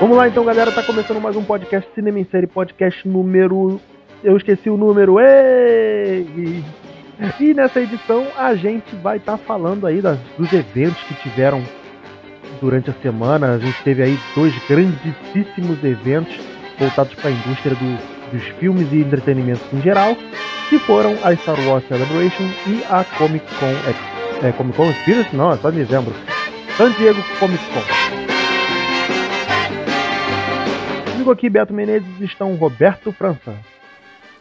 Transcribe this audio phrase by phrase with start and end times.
[0.00, 0.70] Vamos lá então, galera.
[0.70, 3.80] Tá começando mais um podcast Cinema em Série, podcast número.
[4.22, 5.18] Eu esqueci o número.
[5.18, 6.62] Ei!
[7.40, 11.64] E nessa edição a gente vai estar tá falando aí das, dos eventos que tiveram
[12.60, 13.54] durante a semana.
[13.54, 16.38] A gente teve aí dois grandíssimos eventos
[16.78, 20.16] voltados para a indústria do, dos filmes e entretenimento em geral,
[20.70, 24.46] que foram a Star Wars Celebration e a Comic Con.
[24.46, 25.34] É, Comic Con Experience?
[25.34, 26.14] Não, é só dezembro.
[26.76, 28.17] San Diego Comic Con.
[31.28, 33.54] Comigo aqui, Beto Menezes, estão Roberto França.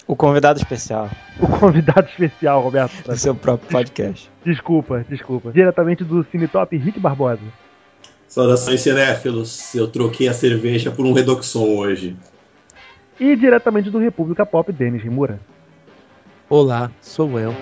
[0.08, 1.10] O convidado especial.
[1.38, 3.04] O convidado especial, Roberto.
[3.04, 4.32] Do seu próprio podcast.
[4.46, 5.52] Desculpa, desculpa.
[5.52, 7.42] Diretamente do Cine Top, Rick Barbosa.
[8.26, 9.76] Saudações cinéfilos.
[9.76, 12.16] Eu troquei a cerveja por um Redoxon hoje.
[13.20, 15.42] E diretamente do República Pop, Denis Rimura.
[16.50, 17.54] Olá, sou eu.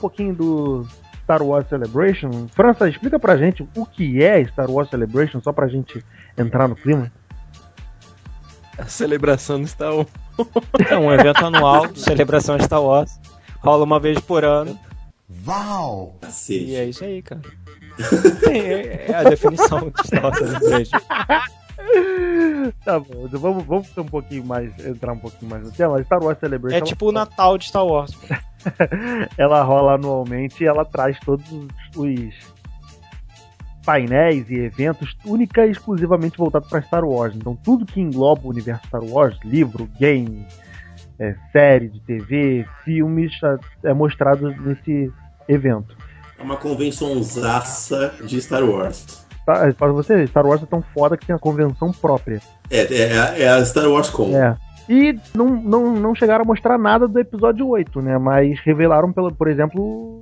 [0.00, 0.86] Pouquinho do
[1.22, 2.48] Star Wars Celebration.
[2.48, 6.04] França, explica pra gente o que é Star Wars Celebration, só pra gente
[6.36, 7.12] entrar no clima.
[8.76, 10.08] A celebração do Star Wars.
[10.88, 13.20] É um evento anual de celebração de Star Wars.
[13.60, 14.76] Rola uma vez por ano.
[15.46, 16.18] Uau!
[16.48, 17.42] E é isso aí, cara.
[18.50, 20.98] É, é a definição de Star Wars Celebration.
[22.84, 26.02] tá bom, vamos, vamos um pouquinho mais, entrar um pouquinho mais no tema.
[26.02, 26.76] Star Wars Celebration.
[26.76, 28.12] É tipo o Natal de Star Wars.
[29.38, 31.44] ela rola anualmente e ela traz todos
[31.96, 32.34] os
[33.84, 37.34] painéis e eventos única e exclusivamente voltados para Star Wars.
[37.34, 40.46] Então tudo que engloba o universo Star Wars, livro, game,
[41.18, 43.32] é, série de TV, filmes,
[43.84, 45.12] é, é mostrado nesse
[45.48, 45.96] evento.
[46.38, 49.26] É uma convençãozaça de Star Wars.
[49.44, 52.40] Tá, para você, Star Wars é tão foda que tem a convenção própria.
[52.70, 54.34] É, é, é a Star Wars Con.
[54.36, 54.56] É.
[54.90, 58.18] E não, não, não chegaram a mostrar nada do episódio 8, né?
[58.18, 60.20] Mas revelaram, pelo, por exemplo,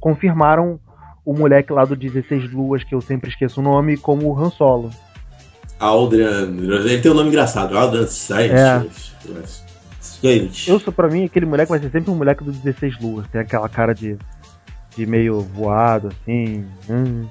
[0.00, 0.80] confirmaram
[1.24, 4.50] o moleque lá do 16 Luas, que eu sempre esqueço o nome, como o Han
[4.50, 4.90] Solo.
[5.78, 6.56] Aldran.
[6.58, 8.52] Ele tem um nome engraçado, Aldran Sainz.
[8.52, 8.84] É.
[10.66, 13.28] Eu sou pra mim, aquele moleque vai ser sempre um moleque do 16 Luas.
[13.28, 14.18] Tem aquela cara de,
[14.96, 16.64] de meio voado, assim.
[16.90, 17.28] Hum.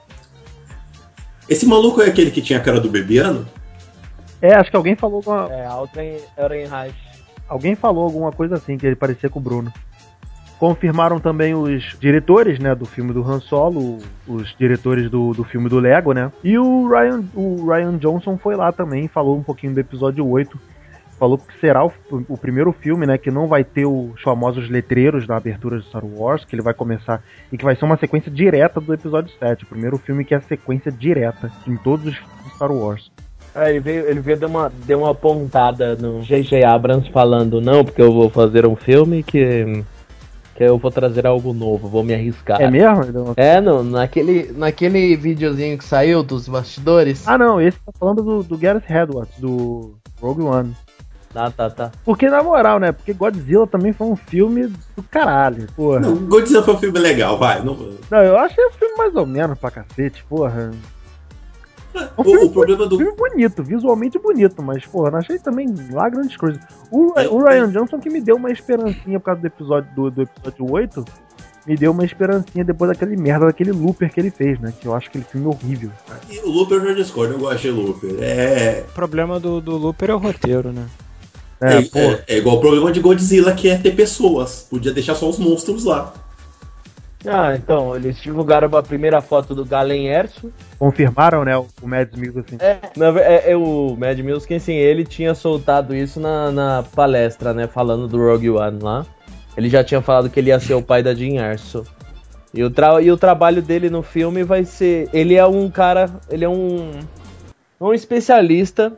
[1.49, 3.45] Esse maluco é aquele que tinha a cara do Bebiano?
[4.41, 5.47] É, acho que alguém falou alguma.
[5.53, 5.67] É,
[6.37, 6.95] Ehrenreich.
[7.47, 9.71] Alguém falou alguma coisa assim, que ele parecia com o Bruno.
[10.57, 13.97] Confirmaram também os diretores, né, do filme do Han Solo,
[14.27, 16.31] os diretores do, do filme do Lego, né?
[16.43, 20.57] E o Ryan, o Ryan Johnson foi lá também, falou um pouquinho do episódio 8.
[21.19, 21.91] Falou que será o,
[22.29, 26.05] o primeiro filme, né, que não vai ter os famosos letreiros da abertura de Star
[26.05, 27.21] Wars, que ele vai começar
[27.51, 29.63] e que vai ser uma sequência direta do episódio 7.
[29.63, 33.11] O primeiro filme que é a sequência direta em todos os Star Wars.
[33.53, 36.63] É, ele veio, ele veio dar uma, deu uma pontada no J.J.
[36.63, 39.83] Abrams falando, não, porque eu vou fazer um filme que,
[40.55, 42.61] que eu vou trazer algo novo, vou me arriscar.
[42.61, 43.33] É mesmo?
[43.35, 47.27] É, não, naquele, naquele videozinho que saiu dos bastidores.
[47.27, 50.75] Ah, não, esse tá falando do, do Gareth Edwards, do Rogue One.
[51.35, 51.91] Ah, tá, tá.
[52.03, 52.91] Porque, na moral, né?
[52.91, 56.01] Porque Godzilla também foi um filme do caralho, porra.
[56.01, 57.63] Não, Godzilla foi um filme legal, vai.
[57.63, 57.75] Não,
[58.09, 60.71] não eu achei o filme mais ou menos pra cacete, porra.
[62.15, 62.97] O, filme, o, problema do.
[62.97, 66.61] filme bonito, visualmente bonito, mas, porra, não achei também lá grandes coisas.
[66.89, 67.67] O, é, o Ryan é...
[67.67, 71.05] Johnson que me deu uma esperancinha por causa do episódio do, do episódio 8,
[71.67, 74.73] me deu uma esperancinha depois daquele merda, daquele Looper que ele fez, né?
[74.79, 75.91] Que eu acho aquele filme horrível.
[76.29, 78.15] E o Looper eu já discordo, eu gosto de Looper.
[78.19, 78.83] É.
[78.89, 80.85] O problema do, do Looper é o roteiro, né?
[81.61, 84.65] É, é, é, é, igual o problema de Godzilla, que é ter pessoas.
[84.67, 86.11] Podia deixar só os monstros lá.
[87.25, 90.51] Ah, então, eles divulgaram a primeira foto do Galen Erso.
[90.79, 92.79] Confirmaram, né, o Mad Mills, É,
[93.19, 98.07] é, é, o Mad Mills, assim, ele tinha soltado isso na, na palestra, né, falando
[98.07, 99.05] do Rogue One lá.
[99.55, 101.85] Ele já tinha falado que ele ia ser o pai da Jean Erso.
[102.53, 105.09] E o, tra e o trabalho dele no filme vai ser...
[105.13, 106.09] Ele é um cara...
[106.29, 106.91] Ele é um...
[107.79, 108.93] Um especialista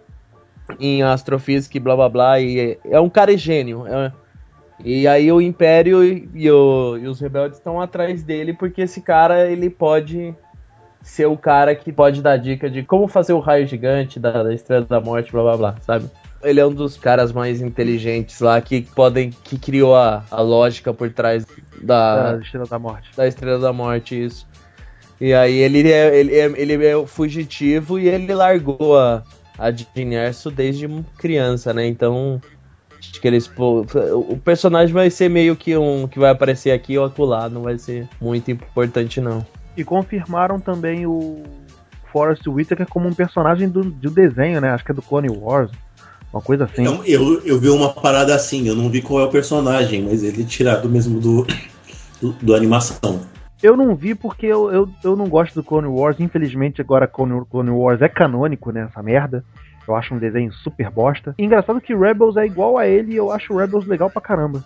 [0.80, 2.40] em astrofísica e blá blá blá.
[2.40, 3.86] E é, é um cara gênio.
[3.88, 4.12] É,
[4.80, 9.50] e aí o Império e, o, e os rebeldes estão atrás dele porque esse cara
[9.50, 10.36] ele pode
[11.02, 14.54] ser o cara que pode dar dica de como fazer o raio gigante da, da
[14.54, 16.10] Estrela da Morte, blá blá blá, sabe?
[16.42, 20.94] Ele é um dos caras mais inteligentes lá que podem que criou a, a lógica
[20.94, 21.46] por trás
[21.82, 23.10] da, da Estrela da Morte.
[23.16, 24.48] Da Estrela da Morte, isso.
[25.20, 29.24] E aí ele é, ele é, ele é fugitivo e ele largou a,
[29.58, 30.88] a Erso desde
[31.18, 31.86] criança, né?
[31.86, 32.42] Então
[33.12, 33.52] Acho que eles.
[33.58, 37.78] O personagem vai ser meio que um que vai aparecer aqui ou acolá, não vai
[37.78, 39.46] ser muito importante, não.
[39.76, 41.44] E confirmaram também o
[42.12, 44.70] Forrest Whitaker como um personagem do, de um desenho, né?
[44.70, 45.72] Acho que é do Clone Wars.
[46.32, 46.82] Uma coisa assim.
[46.82, 50.24] Então, eu, eu vi uma parada assim, eu não vi qual é o personagem, mas
[50.24, 51.46] ele é tirado mesmo do,
[52.20, 53.22] do, do animação.
[53.62, 56.20] Eu não vi porque eu, eu, eu não gosto do Clone Wars.
[56.20, 58.88] Infelizmente, agora Clone, Clone Wars é canônico, né?
[58.90, 59.44] Essa merda.
[59.88, 61.36] Eu acho um desenho super bosta.
[61.38, 64.64] E engraçado que Rebels é igual a ele e eu acho Rebels legal pra caramba.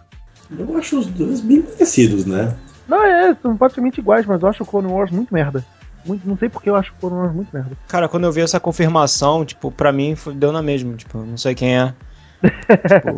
[0.57, 2.55] Eu acho os dois bem parecidos, né?
[2.87, 5.63] Não, é, são praticamente iguais, mas eu acho o Clone Wars muito merda.
[6.05, 7.71] Muito, não sei porque eu acho o Clone Wars muito merda.
[7.87, 10.95] Cara, quando eu vi essa confirmação, tipo, pra mim foi- deu na mesma.
[10.95, 11.93] Tipo, não sei quem é.
[12.41, 13.15] Tipo,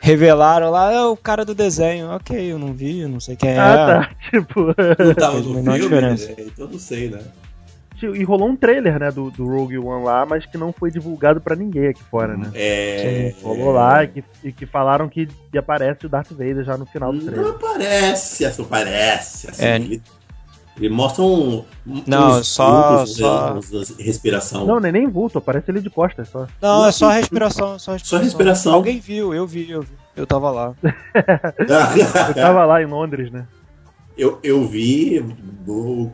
[0.00, 2.08] revelaram lá, é o cara do desenho.
[2.10, 3.58] Ok, eu não vi, eu não sei quem é.
[3.58, 4.10] Ah, tá.
[4.30, 4.66] Tipo.
[4.66, 6.16] não tava no filme, né?
[6.38, 7.20] então eu não sei, né?
[8.06, 11.40] E rolou um trailer, né, do, do Rogue One lá, mas que não foi divulgado
[11.40, 12.50] pra ninguém aqui fora, né?
[12.54, 13.34] É.
[13.42, 16.86] Rolou lá e que, e que falaram que que aparece o Darth Vader já no
[16.86, 17.50] final do Não trailer.
[17.52, 19.50] aparece, assim, parece.
[19.50, 19.76] Assim, É.
[19.76, 20.02] ele,
[20.78, 21.64] ele mostra um.
[21.86, 24.66] um- Não, uns só- vultos, só- uns- respiração.
[24.66, 26.46] Não, nem nem vulto, aparece ele de costas só.
[26.62, 28.18] Não, é só respiração, só respiração.
[28.18, 28.74] Só respiração.
[28.74, 29.92] Alguém viu, eu vi, eu vi.
[30.16, 30.72] Eu tava lá.
[32.28, 33.46] Eu tava lá em Londres, né?
[34.16, 35.24] Eu, eu vi,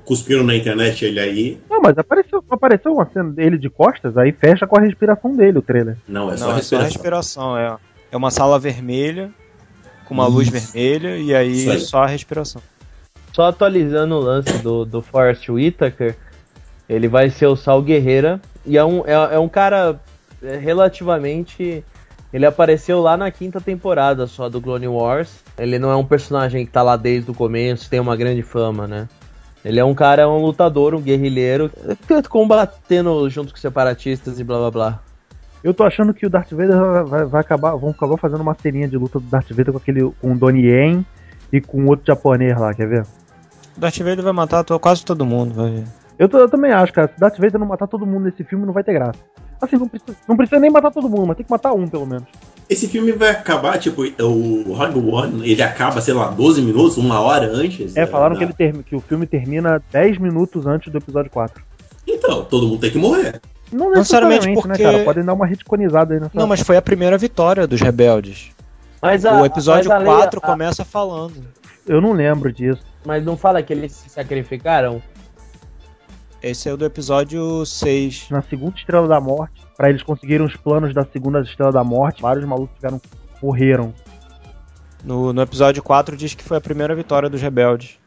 [0.04, 1.60] cuspiram na internet ele aí.
[1.68, 5.58] Não, mas apareceu, apareceu uma cena dele de costas, aí fecha com a respiração dele
[5.58, 5.96] o trailer.
[6.06, 6.86] Não, é só Não, é só respiração.
[6.86, 7.76] respiração, é.
[8.12, 9.30] É uma sala vermelha,
[10.04, 11.80] com uma luz vermelha, e aí, aí.
[11.80, 12.62] só a respiração.
[13.32, 16.16] Só atualizando o lance do, do Forrest Whitaker,
[16.88, 18.40] ele vai ser o Sal Guerreira.
[18.64, 20.00] E é um, é, é um cara
[20.42, 21.84] é, relativamente.
[22.32, 25.44] Ele apareceu lá na quinta temporada só do Clone Wars.
[25.58, 28.86] Ele não é um personagem que tá lá desde o começo, tem uma grande fama,
[28.86, 29.08] né?
[29.64, 31.70] Ele é um cara, um lutador, um guerrilheiro,
[32.28, 35.00] combatendo junto com separatistas e blá blá blá.
[35.64, 38.86] Eu tô achando que o Darth Vader vai, vai- acabar, vão acabar fazendo uma serinha
[38.86, 41.04] de luta do Darth Vader com aquele com o Donnie Yen
[41.52, 43.02] e com outro japonês lá, quer ver?
[43.76, 45.84] O Darth Vader vai matar quase todo mundo, vai ver.
[46.18, 48.64] Eu, tô- eu também acho, cara, se Darth Vader não matar todo mundo nesse filme
[48.64, 49.18] não vai ter graça.
[49.60, 52.06] Assim, não precisa, não precisa nem matar todo mundo, mas tem que matar um pelo
[52.06, 52.24] menos.
[52.68, 57.20] Esse filme vai acabar, tipo, o Rogue One, ele acaba, sei lá, 12 minutos, uma
[57.20, 57.96] hora antes.
[57.96, 61.30] É, né, falaram da- que, ele que o filme termina 10 minutos antes do episódio
[61.30, 61.62] 4.
[62.06, 63.40] Então, todo mundo tem que morrer.
[63.72, 65.04] Não necessariamente né, porque- cara?
[65.04, 66.32] Podem dar uma retconizada aí nessa.
[66.34, 68.50] Não, mas foi a primeira vitória dos rebeldes.
[69.02, 71.44] Mas o episódio mas a 4 a- começa falando.
[71.86, 72.82] Eu não lembro disso.
[73.04, 75.00] Mas não fala que eles se sacrificaram?
[76.46, 78.30] Esse é o do episódio 6.
[78.30, 82.22] Na segunda Estrela da Morte, pra eles conseguirem os planos da segunda Estrela da Morte,
[82.22, 83.00] vários malucos tiveram,
[83.42, 83.92] morreram.
[85.04, 87.98] No, no episódio 4 diz que foi a primeira vitória dos rebeldes.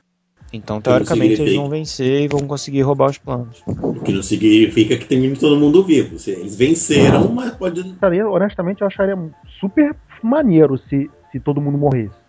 [0.53, 3.61] Então, teoricamente, eles vão vencer e vão conseguir roubar os planos.
[3.67, 6.17] O que não significa que tem todo mundo vivo.
[6.17, 7.81] Se Eles venceram, mas pode.
[8.25, 9.17] Honestamente, eu acharia
[9.59, 9.93] super
[10.23, 12.28] maneiro se, se todo mundo morresse.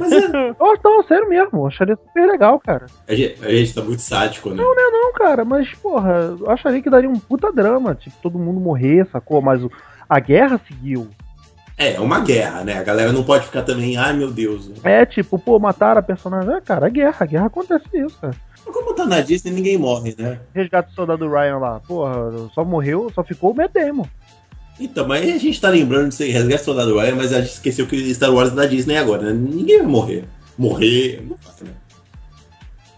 [0.00, 2.86] Mas é, Oh, não, sério mesmo, eu acharia super legal, cara.
[3.08, 4.56] a, gente, a gente tá muito sádico, né?
[4.62, 9.06] Não, cara, mas, porra, eu acharia que daria um puta drama, tipo, todo mundo morrer,
[9.12, 9.40] sacou?
[9.40, 9.70] Mas o-
[10.08, 11.08] a guerra seguiu.
[11.78, 12.78] É, é uma guerra, né?
[12.78, 14.70] A galera não pode ficar também, ai meu Deus.
[14.84, 16.54] É tipo, pô, mataram a personagem.
[16.54, 18.34] É, cara, a guerra, a guerra acontece isso, cara.
[18.64, 20.38] Como tá na Disney, ninguém morre, né?
[20.54, 24.04] Resgate do soldado Ryan lá, porra, só morreu, só ficou o Matt Damon.
[24.82, 27.86] Então, mas a gente tá lembrando de Resgate do Soldado Ryan, mas a gente esqueceu
[27.86, 29.32] que Star Wars é da Disney agora, né?
[29.32, 30.24] Ninguém vai morrer.
[30.58, 31.70] Morrer, não passa, né?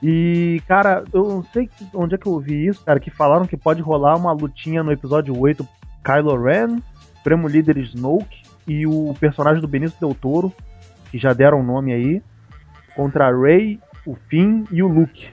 [0.03, 3.57] E, cara, eu não sei onde é que eu ouvi isso, cara, que falaram que
[3.57, 5.67] pode rolar uma lutinha no episódio 8,
[6.03, 6.79] Kylo Ren,
[7.23, 10.53] Primo Líder Snoke e o personagem do Benício Del Toro,
[11.11, 12.23] que já deram o nome aí,
[12.97, 15.29] contra Rey, o Finn e o Luke.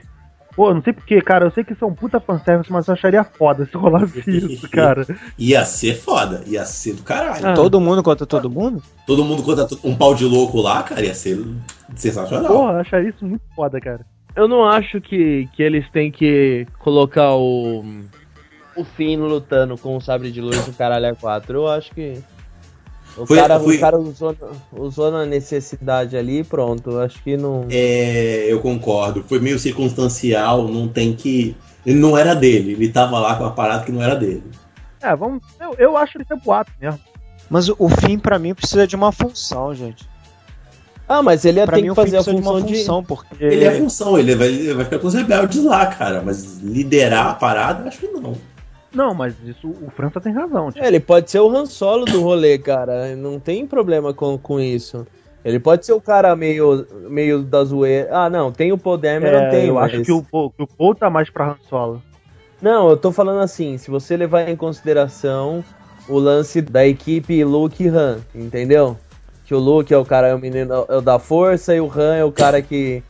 [0.54, 2.86] Pô, eu não sei porquê, cara, eu sei que isso é um puta fanservice, mas
[2.86, 5.06] eu acharia foda se rolasse isso, cara.
[5.38, 7.48] Ia ser foda, ia ser do caralho.
[7.48, 7.54] Ah.
[7.54, 8.82] Todo mundo contra todo mundo?
[9.06, 11.42] Todo mundo conta um pau de louco lá, cara, ia ser
[11.96, 12.52] sensacional.
[12.52, 14.04] Porra, eu acharia isso muito foda, cara.
[14.34, 17.84] Eu não acho que, que eles têm que colocar o.
[18.74, 21.50] O Finn lutando com o sabre de luz do caralho A4.
[21.50, 22.22] Eu acho que.
[23.16, 24.34] O Foi- cara, foi- o cara usou,
[24.72, 26.98] usou na necessidade ali e pronto.
[26.98, 27.66] Acho que não.
[27.70, 29.22] É, eu concordo.
[29.28, 31.54] Foi meio circunstancial, não tem que.
[31.84, 34.42] Ele não era dele, ele tava lá com a parada que não era dele.
[35.02, 35.42] É, vamos.
[35.60, 36.98] Eu, eu acho ele ser boato mesmo.
[37.50, 40.08] Mas o, o fim, pra mim, precisa de uma função, gente.
[41.08, 42.78] Ah, mas ele ia Pra ter mim, que fazer a precisa de uma função de.
[42.78, 43.44] função, porque...
[43.44, 46.22] Ele é a função, ele vai, ele vai ficar com os rebeldes lá, cara.
[46.24, 48.34] Mas liderar a parada, acho que não.
[48.94, 50.70] Não, mas isso o França tem razão.
[50.70, 53.16] Tipo, É, ele pode ser o Han Solo do rolê, cara.
[53.16, 55.06] Não tem problema com, com isso.
[55.44, 58.08] Ele pode ser o cara meio, meio da zoeira.
[58.12, 59.92] Ah, não, tem o Paul Dameron, é, tem, eu mas...
[59.92, 62.02] acho que o, Paul- que o Paul tá mais pra Han Solo.
[62.60, 65.64] Não, eu tô falando assim, se você levar em consideração
[66.08, 68.96] o lance da equipe Luke e Han, entendeu?
[69.44, 71.90] Que o Luke é o cara, é o menino é o da força e o
[71.90, 73.02] Han é o cara que,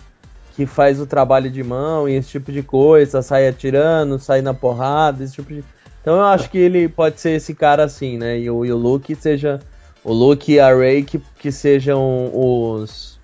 [0.54, 4.52] que faz o trabalho de mão e esse tipo de coisa, sai atirando, sai na
[4.54, 5.64] porrada, esse tipo de.
[6.00, 8.38] Então eu acho que ele pode ser esse cara assim, né?
[8.38, 9.60] E o, e o Luke seja.
[10.04, 13.18] O Luke e a Rey que, que sejam os.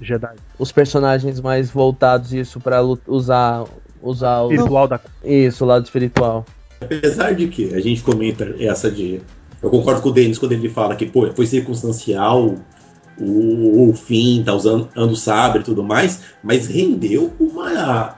[0.00, 0.34] Jedi.
[0.58, 3.64] Os personagens mais voltados isso pra lu- usar.
[4.02, 4.50] Usar o.
[4.50, 6.44] Espiritual da Isso, o lado espiritual.
[6.80, 9.20] Apesar de que a gente comenta essa de.
[9.62, 12.54] Eu concordo com o Denis quando ele fala que, pô, foi circunstancial
[13.20, 18.16] o, fim, tá usando o sabre e tudo mais, mas rendeu uma.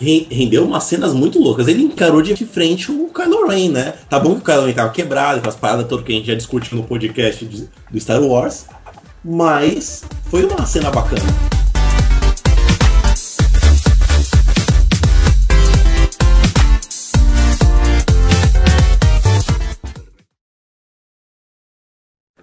[0.00, 1.68] ren- Rendeu umas cenas muito loucas.
[1.68, 3.94] Ele encarou de frente o Kylo Ren, né?
[4.08, 6.34] Tá bom que o Kylo Ren tava quebrado, aquelas paradas todas que a gente já
[6.34, 7.44] discutiu no podcast
[7.90, 8.66] do Star Wars,
[9.24, 11.22] mas foi uma cena bacana.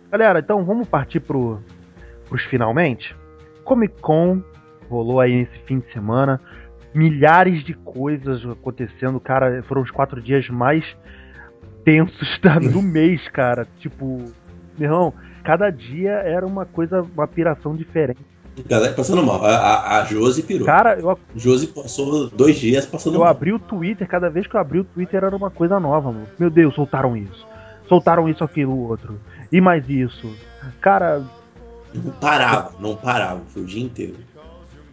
[0.10, 1.62] Galera, então vamos partir pro,
[2.32, 3.14] pros finalmente.
[3.66, 4.42] Comic Con
[4.90, 6.40] rolou aí nesse fim de semana.
[6.96, 9.62] Milhares de coisas acontecendo, cara.
[9.64, 10.86] Foram os quatro dias mais
[11.84, 12.40] tensos
[12.72, 13.68] do mês, cara.
[13.80, 14.24] Tipo,
[14.78, 18.20] meu irmão, cada dia era uma coisa, uma piração diferente.
[18.68, 19.44] Galera passando mal.
[19.46, 20.66] A, a, a Josi pirou.
[20.66, 23.30] Cara, eu, Josi passou dois dias passando eu mal.
[23.30, 26.28] abri o Twitter, cada vez que eu abri o Twitter era uma coisa nova, mano.
[26.38, 27.48] Meu Deus, soltaram isso.
[27.88, 29.18] Soltaram isso, aquilo, outro.
[29.52, 30.30] E mais isso.
[30.82, 31.24] Cara,
[31.94, 34.16] Não parava, não parava, foi o dia inteiro.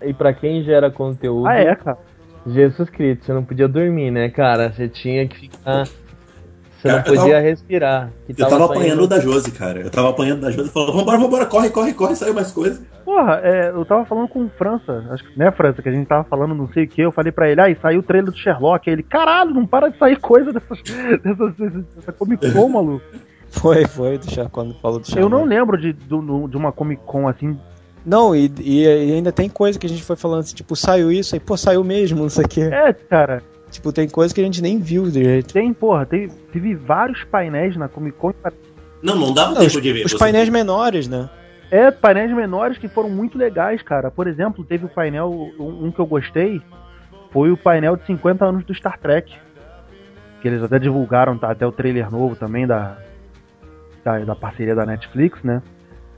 [0.03, 1.47] E pra quem gera conteúdo.
[1.47, 1.99] ah é, cara.
[2.47, 4.71] Jesus Cristo, você não podia dormir, né, cara?
[4.73, 5.85] Você tinha que ficar.
[5.87, 8.11] Você Cara, não podia tava- respirar.
[8.25, 9.81] que Eu tava saindo- apanhando da Josi, cara.
[9.81, 12.81] Eu tava apanhando da Josi e falando, vambora, vambora, corre, corre, corre, saiu mais coisa.
[13.05, 16.07] Porra, é, eu tava falando com o França, acho que, né, França, que a gente
[16.07, 18.31] tava falando não sei o que, eu falei pra ele, ah, e saiu o trailer
[18.31, 20.79] do Sherlock, aí ele, caralho, não para de sair coisa dessas,
[21.25, 23.05] dessas, dessas, dessa Comic Con, maluco.
[23.51, 25.31] Foi, foi, do Char- quando falou do Eu Sherlock.
[25.35, 27.59] não lembro de, do- de uma Comic Con assim,
[28.05, 31.35] Não, e, e- ainda tem coisa que a gente foi falando assim, tipo, saiu isso,
[31.35, 32.61] aí, pô, saiu mesmo, não sei o quê.
[32.63, 35.53] é, cara, Tipo, tem coisa que a gente nem viu direito.
[35.53, 38.33] tem, porra, teve, teve vários painéis na Comic Con,
[39.03, 40.05] Não, não dava Não, tempo os, de ver.
[40.07, 41.29] os você- painéis menores, né?
[41.71, 45.91] é, painéis menores que foram muito legais, cara, por exemplo, teve o painel, um, um
[45.93, 46.63] que eu gostei,
[47.31, 49.35] foi o painel de 50 anos do Star Trek,
[50.41, 52.97] que eles até divulgaram tá, até o trailer novo também da,
[54.09, 55.63] da, da parceria da Netflix, né?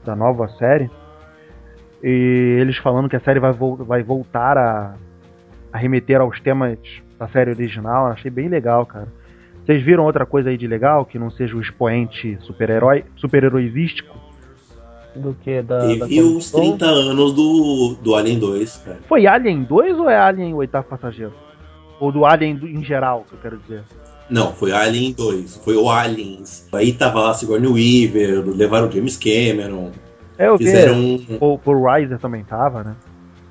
[0.05, 0.89] Da nova série.
[2.03, 4.95] E eles falando que a série vai, vol- vai voltar a,
[5.71, 6.77] a remeter aos temas
[7.19, 8.07] da série original.
[8.07, 9.07] Eu achei bem legal, cara.
[9.65, 14.15] Vocês viram outra coisa aí de legal que não seja o expoente super-herói, super-heroísístico?
[15.15, 15.61] Do que?
[15.61, 16.77] Da, da Teve os Comic Con?
[16.77, 18.99] 30 anos do, do Alien 2, cara.
[19.07, 21.33] Foi Alien 2 ou é Alien o oitavo passageiro?
[21.99, 23.83] Ou do Alien do- em geral, que eu quero dizer.
[24.31, 26.65] Não, foi Alien 2, foi o Aliens.
[26.71, 29.91] Aí tava lá Sigourney Weaver, levaram o James Cameron,
[30.37, 30.63] É o que?
[30.63, 31.25] fizeram um.
[31.39, 32.95] O, o Riser também tava, né?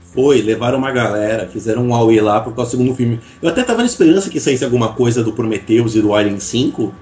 [0.00, 3.20] Foi, levaram uma galera, fizeram um Huawei lá por causa do segundo filme.
[3.40, 6.92] Eu até tava na esperança que saísse alguma coisa do Prometheus e do Alien 5,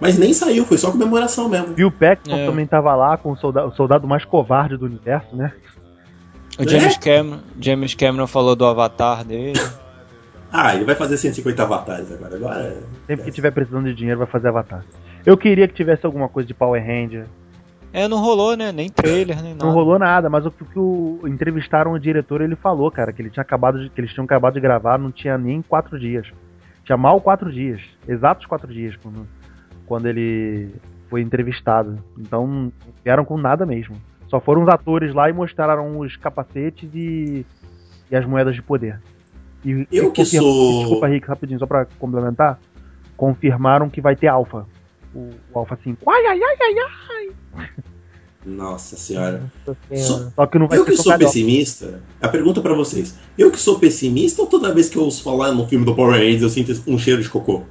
[0.00, 1.68] mas nem saiu, foi só comemoração mesmo.
[1.74, 2.46] Bill Paxton É.
[2.46, 5.52] também tava lá com o soldado, o soldado mais covarde do universo, né?
[6.58, 9.60] O James Cameron, James Cameron falou do avatar dele.
[10.52, 12.36] Ah, ele vai fazer 150 avatares agora.
[12.36, 12.76] Agora.
[13.06, 14.84] Sempre que tiver precisando de dinheiro vai fazer Avatar.
[15.24, 17.26] Eu queria que tivesse alguma coisa de Power Ranger.
[17.92, 18.70] É, não rolou, né?
[18.70, 19.64] Nem trailer, nem nada.
[19.64, 23.20] Não rolou nada, mas o que que o entrevistaram o diretor, ele falou, cara, que
[23.22, 26.26] ele tinha acabado de, que eles tinham acabado de gravar, não tinha nem quatro dias.
[26.84, 29.26] Tinha mal quatro dias, exatos quatro dias quando,
[29.86, 30.74] quando ele
[31.08, 31.98] foi entrevistado.
[32.18, 32.72] Então não
[33.04, 33.96] vieram com nada mesmo.
[34.28, 37.44] Só foram os atores lá e mostraram os capacetes e,
[38.10, 39.00] e as moedas de poder.
[39.64, 42.58] E, Eu e que confirma- sou- Desculpa, Rick, rapidinho, só pra complementar.
[43.16, 44.64] Confirmaram que vai ter alfa.
[45.14, 46.08] O, o Alpha 5.
[46.10, 46.74] Ai, ai, ai, ai,
[47.58, 47.68] ai.
[48.46, 49.42] Nossa senhora.
[49.66, 50.32] Nossa Senhora.
[50.34, 53.14] Só que não vai Eu ser que sou pessimista, a pergunta pra vocês.
[53.36, 56.12] Eu que sou pessimista ou toda vez que eu ouço falar no filme do Power
[56.18, 57.62] Rangers eu sinto um cheiro de cocô?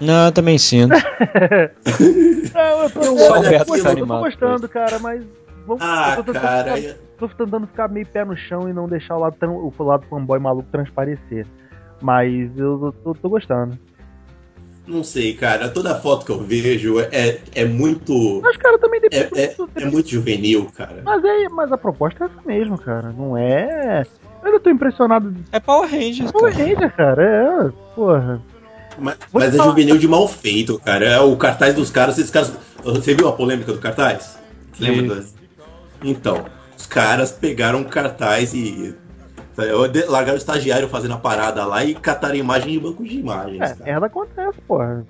[0.00, 0.92] Não, eu também sinto.
[2.52, 5.22] Não, eu tô, Eu eu, eu, aqui, eu, eu tô animado gostando, cara, mas.
[5.66, 6.96] Vamos, Ah, eu tô, cara.
[7.18, 10.38] Tô tentando ficar meio pé no chão e não deixar o lado, o lado fanboy
[10.38, 11.46] maluco transparecer.
[12.00, 13.78] Mas eu tô, tô gostando.
[14.86, 15.68] Não sei, cara.
[15.68, 18.40] Toda foto que eu vejo é, é muito.
[18.42, 19.40] Mas, cara, também É, depende.
[19.40, 21.02] é, do- é muito juvenil, cara.
[21.04, 23.10] mas, é, mas a proposta é essa mesmo, cara.
[23.16, 24.02] Não é.
[24.42, 26.64] Eu ainda tô impressionado de É Power Rangers, Power cara.
[26.68, 27.22] Ranger, cara.
[27.22, 28.42] É, porra.
[28.98, 31.04] Mas, mas é falar- juvenil de mal feito, cara.
[31.04, 32.16] É o cartaz dos caras.
[32.18, 32.56] Esses caras.
[32.84, 34.38] Você viu a polêmica do cartaz?
[34.78, 35.24] Lembra?
[36.04, 36.44] Então,
[36.86, 38.94] os caras pegaram cartaz e.
[40.08, 43.60] Largaram o estagiário fazendo a parada lá e cataram imagem de banco de imagens.
[43.62, 43.84] É, cara.
[43.84, 45.06] merda acontece, porra.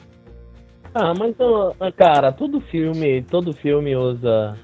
[0.94, 4.56] Ah, mas, ó, cara, todo filme, todo filme usa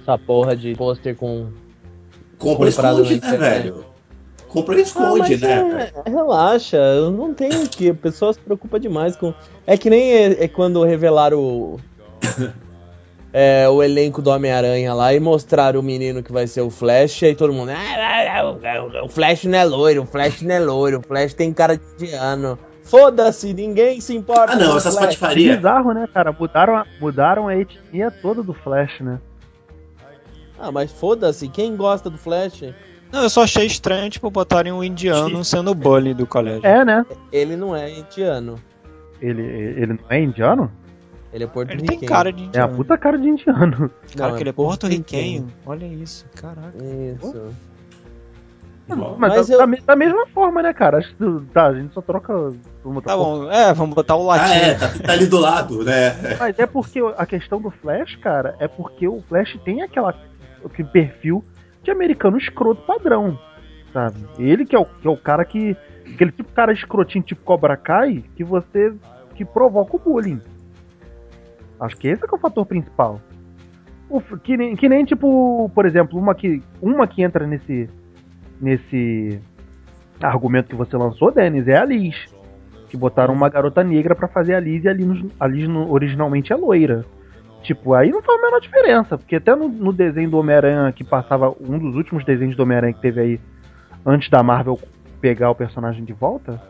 [0.00, 1.48] essa porra de pôster com
[2.38, 3.84] Compra e esconde, né, velho?
[4.48, 5.90] Compra e Ah, esconde, mas né?
[6.06, 7.90] é- relaxa, eu não tenho que.
[7.90, 9.34] A pessoa se preocupa demais com.
[9.66, 11.80] É que nem é, é quando revelaram o.
[13.32, 17.22] é, o elenco do Homem-Aranha lá e mostraram o menino que vai ser o Flash,
[17.22, 17.70] e aí todo mundo.
[17.70, 21.32] "Ah, ah, ah, o Flash não é loiro, o Flash não é loiro, o Flash
[21.34, 22.58] tem cara de indiano.
[22.84, 24.52] Foda-se, ninguém se importa.
[24.52, 25.56] Ah, não, com o essas patifarias.
[25.56, 26.32] Bizarro, né, cara?
[26.38, 29.18] Mudaram a, mudaram a etnia toda do Flash, né?
[30.58, 32.64] Ah, mas foda-se, quem gosta do Flash?
[33.10, 36.66] Não, eu só achei estranho, tipo, botarem um indiano sendo o bully do colégio.
[36.66, 37.04] É, né?
[37.30, 38.56] Ele não é indiano,
[39.20, 40.72] Ele, ele não é indiano?
[41.32, 42.00] Ele é Ele porto-riquenho.
[42.00, 42.76] tem cara de É a indiano.
[42.76, 43.90] puta cara de indiano.
[44.16, 45.46] Cara, Não, que ele é porto-riquenho.
[45.66, 46.72] Olha isso, caraca.
[46.78, 47.50] Isso.
[48.88, 50.98] Mas, Mas da, eu- da me- da mesma forma, né, cara?
[50.98, 51.24] Acho que
[51.54, 52.52] tá, a gente só troca.
[52.84, 54.52] uma Tá bom, é, vamos botar o Ah, latim.
[54.58, 56.36] é, tá, tá ali do lado, né?
[56.38, 60.14] Mas é porque a questão do Flash, cara, é porque o Flash tem aquela
[60.64, 61.42] aquele perfil
[61.82, 63.38] de americano escroto padrão,
[63.92, 64.16] sabe?
[64.38, 65.74] Ele que é o, que é o cara que.
[66.14, 68.92] Aquele tipo de cara escrotinho, tipo Cobra Kai, que você.
[69.34, 70.40] que provoca o bullying.
[71.82, 73.20] Acho que esse é, que é o fator principal.
[74.08, 77.90] O que, nem, que nem, tipo, por exemplo, uma que, uma que entra nesse.
[78.60, 79.40] nesse
[80.22, 82.14] argumento que você lançou, Denis, é a Liz.
[82.88, 86.52] Que botaram uma garota negra pra fazer a Liz e a Liz, a Liz originalmente
[86.52, 87.04] é loira.
[87.62, 91.02] Tipo, aí não faz a menor diferença, porque até no, no desenho do Homem-Aranha que
[91.02, 93.40] passava, um dos últimos desenhos do Homem-Aranha que teve aí,
[94.04, 94.78] antes da Marvel
[95.20, 96.60] pegar o personagem de volta,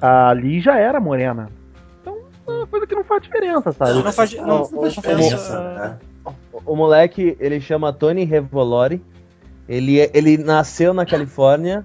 [0.00, 1.48] a Liz já era morena.
[2.58, 3.92] Uma coisa que não faz diferença, sabe?
[4.02, 5.98] Não faz- não, não- não faz não diferença, faz- né?
[6.66, 9.02] O moleque, ele chama Tony Revolori.
[9.68, 11.84] Ele, é- ele nasceu na Califórnia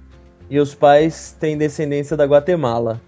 [0.49, 2.99] e os pais têm descendência da Guatemala.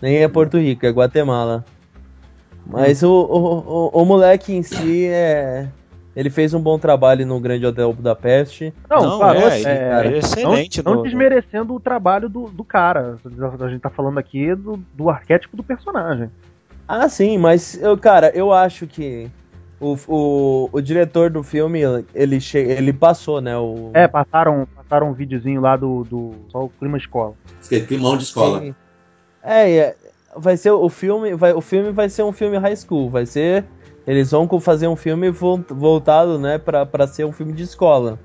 [0.00, 1.64] Nem é Porto Rico, é Guatemala.
[2.66, 3.58] Mas o, o,
[3.98, 5.68] o, o moleque em si é.
[6.14, 8.72] Ele fez um bom trabalho no Grande Hotel Budapeste.
[8.90, 12.48] Não, Não, claro, é, é, ele é excelente Não, não no- desmerecendo o trabalho do,
[12.50, 13.16] do cara.
[13.60, 16.30] A gente tá falando aqui do, do arquétipo do personagem.
[16.94, 19.26] Ah, sim, mas eu, cara, eu acho que
[19.80, 21.80] o, o, o diretor do filme,
[22.14, 23.56] ele, che ele passou, né?
[23.56, 27.32] O, É, passaram, passaram um videozinho lá do, do só o clima escola.
[27.62, 28.60] Escrito Climão de escola.
[28.60, 28.74] Sim.
[29.42, 29.96] É, é,
[30.36, 33.64] vai ser o filme, vai, o filme vai ser um filme high school, vai ser
[34.06, 38.18] eles vão fazer um filme vol- voltado, né, pra, pra ser um filme de escola.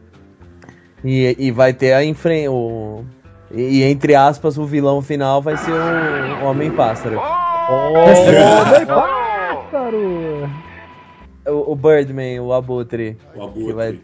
[1.06, 3.06] E, e vai ter a enfren o
[3.49, 7.15] e, e, entre aspas o vilão final vai ser o Homem Pássaro.
[7.69, 10.49] Homem pássaro!
[11.47, 13.65] O, o Birdman, o Abutre, O abutre.
[13.65, 13.99] que vai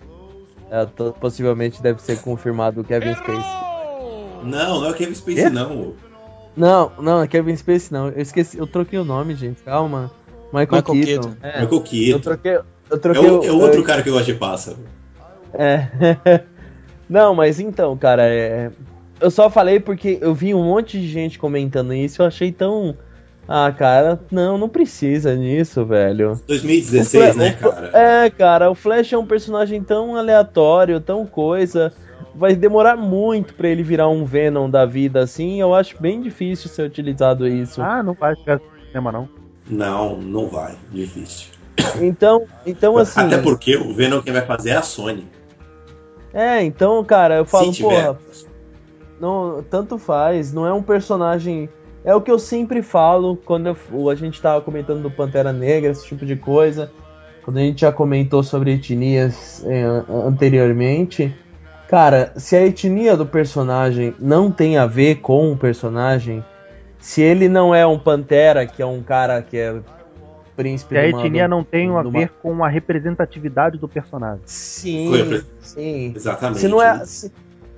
[0.71, 0.85] é,
[1.19, 3.35] possivelmente deve ser confirmado o Kevin Spacey.
[4.43, 5.49] Não, não é o Kevin Spacey, Quê?
[5.49, 5.93] não.
[6.55, 8.07] Não, não, é Kevin Spacey não.
[8.09, 9.61] Eu esqueci, eu troquei o nome, gente.
[9.63, 10.11] Calma.
[10.53, 11.05] Michael, Michael Keaton.
[11.05, 11.35] Keaton.
[11.41, 11.61] É.
[11.61, 12.19] Michael Eu Keaton.
[12.19, 12.51] troquei.
[12.55, 14.77] Eu É, troquei o, é o- outro eu- cara que gosta de pássaro.
[15.53, 15.87] É.
[17.09, 18.71] Não, mas então, cara, é...
[19.19, 22.95] eu só falei porque eu vi um monte de gente comentando isso, eu achei tão.
[23.47, 26.39] Ah, cara, não, não precisa nisso, velho.
[26.47, 27.91] 2016, O né, cara?
[27.93, 31.91] É, cara, o Flash é um personagem tão aleatório, tão coisa.
[32.33, 35.59] Vai demorar muito pra ele virar um Venom da vida assim.
[35.59, 37.81] Eu acho bem difícil ser utilizado isso.
[37.81, 39.29] Ah, não vai ficar no cinema, não.
[39.69, 40.75] Não, não vai.
[40.91, 41.49] Difícil.
[42.01, 43.21] Então, então assim.
[43.21, 45.27] Até porque o Venom quem vai fazer é a Sony.
[46.33, 48.17] É, então, cara, eu falo, porra,
[49.19, 51.69] não, tanto faz, não é um personagem.
[52.05, 55.91] É o que eu sempre falo quando eu- a gente tava comentando do Pantera Negra,
[55.91, 56.91] esse tipo de coisa.
[57.43, 59.83] Quando a gente já comentou sobre etnias é,
[60.25, 61.33] anteriormente.
[61.87, 66.43] Cara, se a etnia do personagem não tem a ver com o personagem,
[66.99, 69.75] se ele não é um Pantera, que é um cara que é
[70.55, 74.41] príncipe Se a de uma- etnia não tem a ver com a representatividade do personagem.
[74.45, 76.13] Sim, sim.
[76.15, 76.59] Exatamente.
[76.59, 77.31] Se não é, se,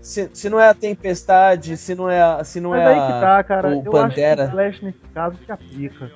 [0.05, 2.99] se, se não é a tempestade, se não é, a- se não Mas é aí
[2.99, 3.67] a- que tá, cara.
[3.69, 4.45] o Eu acho que Pantera.
[4.45, 6.11] o Flash nesse caso se aplica.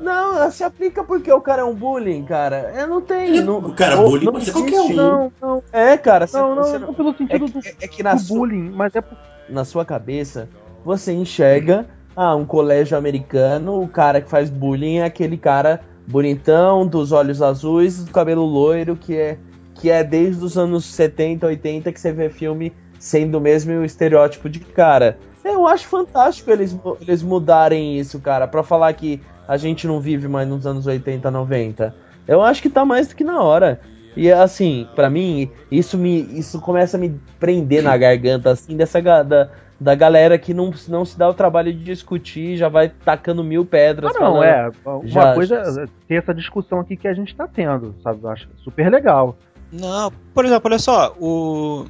[0.00, 2.72] Não, ela se aplica porque o cara é um bullying, cara.
[2.74, 3.40] É, não tem.
[3.42, 4.92] Não, O cara ou- bullying não pode ser qualquer um.
[4.94, 6.26] Não, não, É, cara.
[6.26, 8.38] você- não, não, você não, pelo é, sentido do, que, é que na, do sua,
[8.38, 9.16] bullying, mas é por
[9.48, 10.48] na sua cabeça
[10.84, 11.86] você enxerga
[12.16, 17.42] ah, um colégio americano, o cara que faz bullying é aquele cara bonitão, dos olhos
[17.42, 19.36] azuis, do cabelo loiro, que é,
[19.74, 22.72] que é desde os anos 70, 80 que você vê filme
[23.04, 25.18] sendo o mesmo estereótipo de cara.
[25.44, 30.26] Eu acho fantástico eles, eles mudarem isso, cara, pra falar que a gente não vive
[30.26, 31.94] mais nos anos 80, 90.
[32.26, 33.78] Eu acho que tá mais do que na hora.
[34.16, 39.02] E assim, pra mim, isso me isso começa a me prender na garganta assim dessa
[39.02, 43.44] da, da galera que não, não se dá o trabalho de discutir, já vai tacando
[43.44, 44.16] mil pedras.
[44.16, 44.70] Ah, não, falando- é.
[44.86, 48.20] Uma Já- coisa é ter essa discussão aqui que a gente tá tendo, sabe?
[48.22, 49.36] Eu acho super legal.
[49.70, 51.84] Não, por exemplo, olha só, o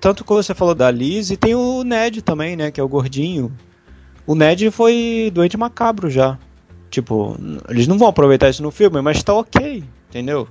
[0.00, 2.70] tanto que você falou da Liz, e tem o Ned também, né?
[2.70, 3.52] Que é o gordinho.
[4.26, 6.38] O Ned foi doente macabro já.
[6.90, 7.36] Tipo,
[7.68, 10.48] eles não vão aproveitar isso no filme, mas tá ok, entendeu?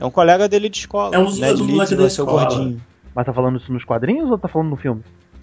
[0.00, 1.14] É um colega dele de escola.
[1.14, 2.44] É um dos- Ned Leeds moleques vai da ser o escola.
[2.46, 2.82] gordinho.
[3.14, 5.02] Mas tá falando isso nos quadrinhos ou tá falando no filme?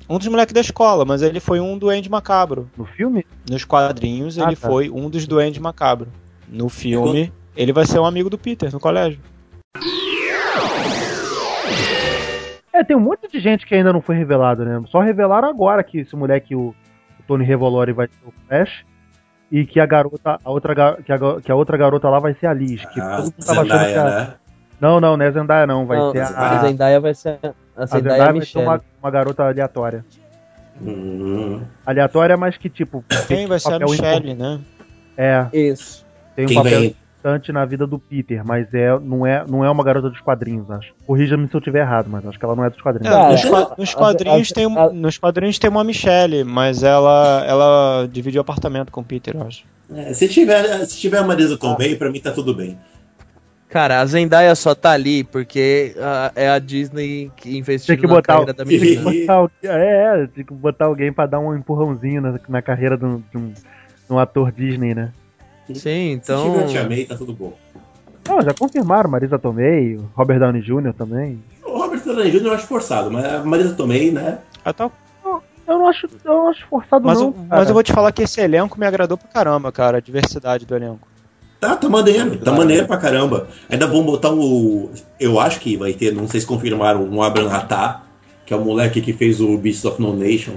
[0.10, 2.70] Um dos moleques da escola, mas ele foi um doente macabro.
[2.78, 3.26] No filme?
[3.50, 4.68] Nos quadrinhos, Ah, ele tá.
[4.68, 6.08] foi um dos doentes macabro.
[6.48, 9.20] No filme, ele vai ser um amigo do Peter no colégio.
[12.74, 14.84] É, tem um monte de gente que ainda não foi revelado, né?
[14.88, 16.70] Só revelaram agora que esse moleque, o,
[17.20, 18.84] o Tony Revolori, vai ser o Flash.
[19.52, 22.48] E que a garota, a outra, que, a, que a outra garota lá vai ser
[22.48, 22.84] a Liz.
[22.86, 24.34] Que A todo mundo tava achando que Zendaya, a, né?
[24.82, 25.86] Não, não, não é Zendaya não.
[25.86, 28.82] Vai Não, ser a a, Zendaya vai ser a a Zendaya Zendaya vai ser uma,
[29.02, 30.04] uma garota aleatória.
[30.82, 31.62] Hum.
[31.86, 33.06] Aleatória, mas que tipo.
[33.28, 34.60] Quem vai ser a Michelle, né?
[35.16, 36.04] É, Isso.
[36.36, 36.96] tem um Quem papel vem?
[37.24, 40.70] Importante na vida do Peter, mas é, não, é, não é uma garota dos quadrinhos,
[40.70, 40.94] acho.
[41.08, 43.16] Corrija-me se eu estiver errado, mas acho que ela não é dos quadrinhos.
[43.16, 46.84] É, nos, a- nos a- quadrinhos a- tem, a- nos quadrinhos tem uma Michelle, mas
[46.84, 49.64] ela, ela dividiu apartamento com o Peter, eu acho.
[49.96, 52.78] É, se, tiver, se tiver a Marisa Tomei, pra mim tá tudo bem.
[53.70, 58.08] Cara, a Zendaya só tá ali porque ah, é a Disney que investiu Tem que
[58.08, 59.04] na botar o- carreira da Tem que menina.
[59.12, 62.96] botar alguém- é, é, tem que botar alguém pra dar um empurrãozinho na, na carreira
[62.98, 65.12] de um, de um- de um ator Disney, né?
[65.68, 66.52] Sim, Se então.
[66.52, 67.54] tiver a Tia May, tá tudo bom.
[68.28, 70.94] Não, já confirmaram, Marisa Tomei, o Robert Downey Jr.
[70.98, 71.42] também.
[71.66, 72.46] O Robert Downey Jr.
[72.46, 74.40] eu acho forçado, mas a Marisa Tomei, né?
[74.64, 74.90] Ah, tá.
[75.66, 77.46] Eu não acho, eu não acho forçado Mas, não, eu- cara.
[77.50, 80.66] mas eu vou te falar que esse elenco me agradou pra caramba, cara, a diversidade
[80.66, 81.08] do elenco.
[81.60, 83.48] Tá, tá maneiro, tá maneiro pra caramba.
[83.70, 84.92] Ainda vão botar o.
[85.18, 88.04] Eu acho que vai ter, não sei se confirmaram, um Abraham Hatar,
[88.46, 90.56] que é o moleque que fez o Beast of No Nation.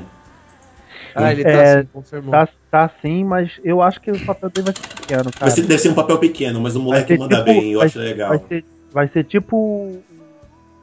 [1.17, 2.31] Ah, ele tá É, assim, confirmou.
[2.31, 5.35] Tá, tá sim, mas eu acho que o papel dele vai ser pequeno, cara.
[5.41, 7.87] Vai ser, deve ser um papel pequeno, mas o moleque manda tipo- bem, eu vai-
[7.89, 8.29] acho legal.
[8.29, 9.57] Vai ser, vai ser tipo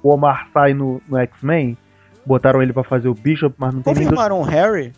[0.01, 1.77] o Omar Sy no, no X-Men.
[2.25, 3.93] Botaram ele pra fazer o Bishop, mas não tem.
[3.93, 4.93] Confirmaram o Harry?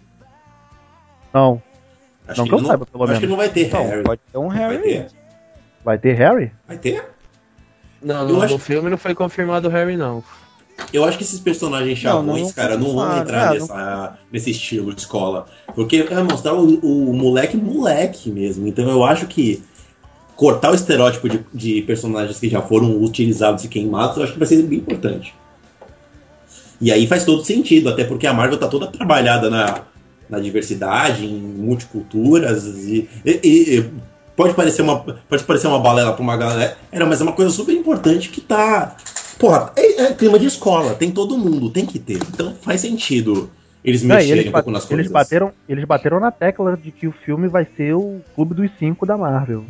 [1.34, 1.62] Não,
[2.28, 3.24] Acho não que que eu não, saiba, pelo acho menos.
[3.26, 4.04] que não vai ter Então, Harry.
[4.04, 4.82] pode ter um Vai Harry.
[4.84, 5.08] ter?
[5.84, 6.52] vai ter Harry?
[6.68, 7.04] Vai ter?
[8.02, 10.24] Não, Eu no, acho- no filme não foi confirmado o Harry, não.
[10.92, 15.02] Eu acho que esses personagens chavões, cara, não vão entrar é, nessa, nesse estilo de
[15.02, 15.46] escola.
[15.74, 18.68] Porque vai mostrar o, o moleque moleque mesmo.
[18.68, 19.64] Então eu acho que
[20.36, 24.40] cortar o estereótipo de, de personagens que já foram utilizados e queimados, eu acho que
[24.40, 25.34] vai ser bem importante.
[26.82, 29.82] E aí faz todo sentido, até porque a Marvel tá toda trabalhada na,
[30.30, 33.86] na diversidade, em multiculturas, e- e- e
[34.36, 36.76] pode, parecer uma, pode parecer uma balela pra uma galera,
[37.08, 38.96] mas é uma coisa super importante que tá.
[39.38, 42.18] Porra, é, é clima de escola, tem todo mundo, tem que ter.
[42.34, 43.50] Então faz sentido
[43.84, 45.12] eles mexerem eles, um pouco nas eles, coisas.
[45.12, 49.06] bateram, eles bateram na tecla de que o filme vai ser o Clube dos Cinco
[49.06, 49.66] da Marvel.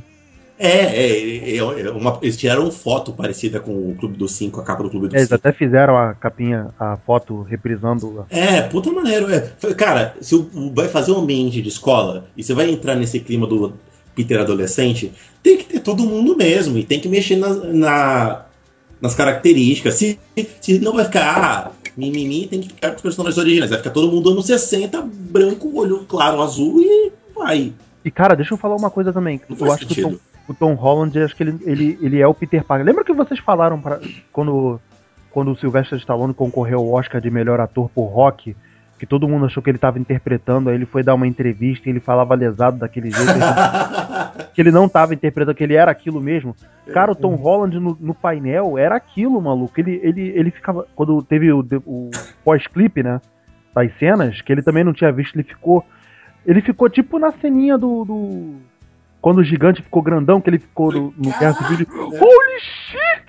[0.58, 4.64] É, é, é, é uma- eles tiraram foto parecida com o Clube dos Cinco, a
[4.64, 5.36] capa do Clube dos Eles Cinco.
[5.36, 8.26] até fizeram a capinha, a foto reprisando.
[8.30, 9.28] É, puta maneiro.
[9.34, 9.52] É.
[9.74, 13.74] Cara, se vai fazer um ambiente de escola e você vai entrar nesse clima do
[14.16, 15.12] Peter adolescente,
[15.44, 18.46] tem que ter todo mundo mesmo e tem que mexer na, na-
[19.02, 19.96] nas características.
[19.96, 20.20] Se,
[20.62, 23.70] se não vai ficar ah, mimimi, tem que ficar com os personagens originais.
[23.70, 27.74] Vai ficar todo mundo anos 60, branco, olho claro, azul e vai.
[28.04, 29.42] E cara, deixa eu falar uma coisa também.
[29.50, 30.22] Não Eu acho que o Tom, sentido.
[30.48, 32.86] o Tom Holland, acho que ele, ele, ele é o Peter Parker.
[32.86, 34.00] Lembra que vocês falaram pra,
[34.32, 34.80] quando,
[35.32, 38.56] quando o Sylvester Stallone concorreu ao Oscar de melhor ator por rock?
[38.98, 41.92] Que todo mundo achou que ele estava interpretando, aí ele foi dar uma entrevista e
[41.92, 43.34] ele falava lesado daquele jeito.
[44.54, 46.56] que ele não estava interpretando, que ele era aquilo mesmo.
[46.94, 49.78] Cara, o Tom Holland no, no painel era aquilo, maluco.
[49.80, 50.88] Ele, ele, ele ficava.
[50.96, 52.10] Quando teve o, o
[52.44, 53.20] pós-clipe, né?
[53.74, 55.84] Das cenas, que ele também não tinha visto, ele ficou.
[56.46, 58.06] Ele ficou tipo na ceninha do.
[58.06, 58.56] do-
[59.20, 61.86] quando o gigante ficou grandão, que ele ficou no, no Guerra Civil.
[61.88, 63.26] Caraca, Holy shit!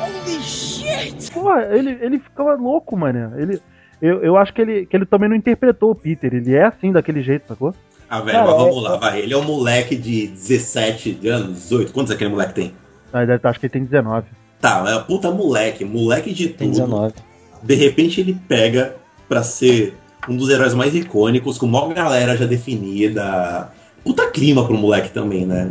[0.00, 1.32] Holy shit!
[1.32, 3.38] Pô, ele, ele ficava louco, mano.
[3.38, 3.60] Ele,
[4.00, 6.32] eu, eu acho que ele, que ele também não interpretou o Peter.
[6.34, 7.74] Ele é assim, daquele jeito, sacou?
[8.08, 9.20] Ah, velho, Cara, mas vamos é- lá, vai.
[9.20, 11.92] Ele é um moleque de 17 anos, 18.
[11.92, 12.72] Quantos aquele moleque tem?
[13.12, 14.26] Ah, deve- Acho que ele tem 19.
[14.60, 16.80] Tá, é puta moleque, moleque de Tem tudo.
[16.80, 17.14] 19.
[17.62, 18.96] De repente ele pega
[19.28, 19.94] pra ser
[20.28, 23.70] um dos heróis mais icônicos, com uma galera já definida.
[24.04, 25.68] Puta clima pro moleque também, né?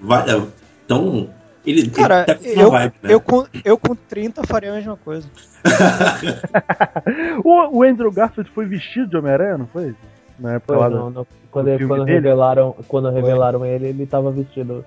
[0.00, 0.40] Vai- é,
[0.84, 1.28] então,
[1.66, 3.12] ele, ele Cara, tá com uma eu, vibe, né?
[3.14, 5.28] eu, com, eu com 30 faria a mesma coisa.
[7.44, 9.94] o, o Andrew Garfield foi vestido de Homem-Aranha, não foi?
[10.38, 11.26] Na época Foi, lá não, não.
[11.50, 14.84] Quando, do filme quando revelaram, quando revelaram ele, ele tava vestido.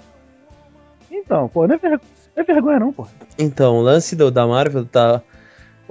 [1.12, 1.92] Então, pô, não é, ver-
[2.36, 3.06] não é vergonha não, pô.
[3.38, 5.22] Então, o lance do, da Marvel tá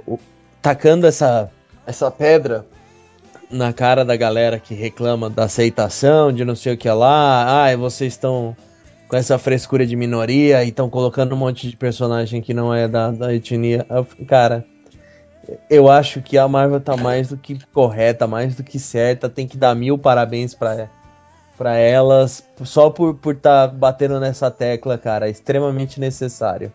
[0.05, 0.19] o-
[0.61, 1.49] tacando essa,
[1.85, 2.65] essa pedra
[3.49, 7.63] na cara da galera que reclama da aceitação, de não sei o que lá.
[7.63, 8.57] Ai, vocês estão
[9.13, 12.87] com essa frescura de minoria e estão colocando um monte de personagem que não é
[12.87, 13.85] da, da etnia.
[14.27, 14.65] Cara,
[15.69, 19.29] eu acho que a Marvel tá mais do que correta, mais do que certa.
[19.29, 20.89] Tem que dar mil parabéns pra,
[21.55, 22.43] pra elas.
[22.63, 25.27] Só por por tá batendo nessa tecla, cara.
[25.27, 26.73] É extremamente necessário.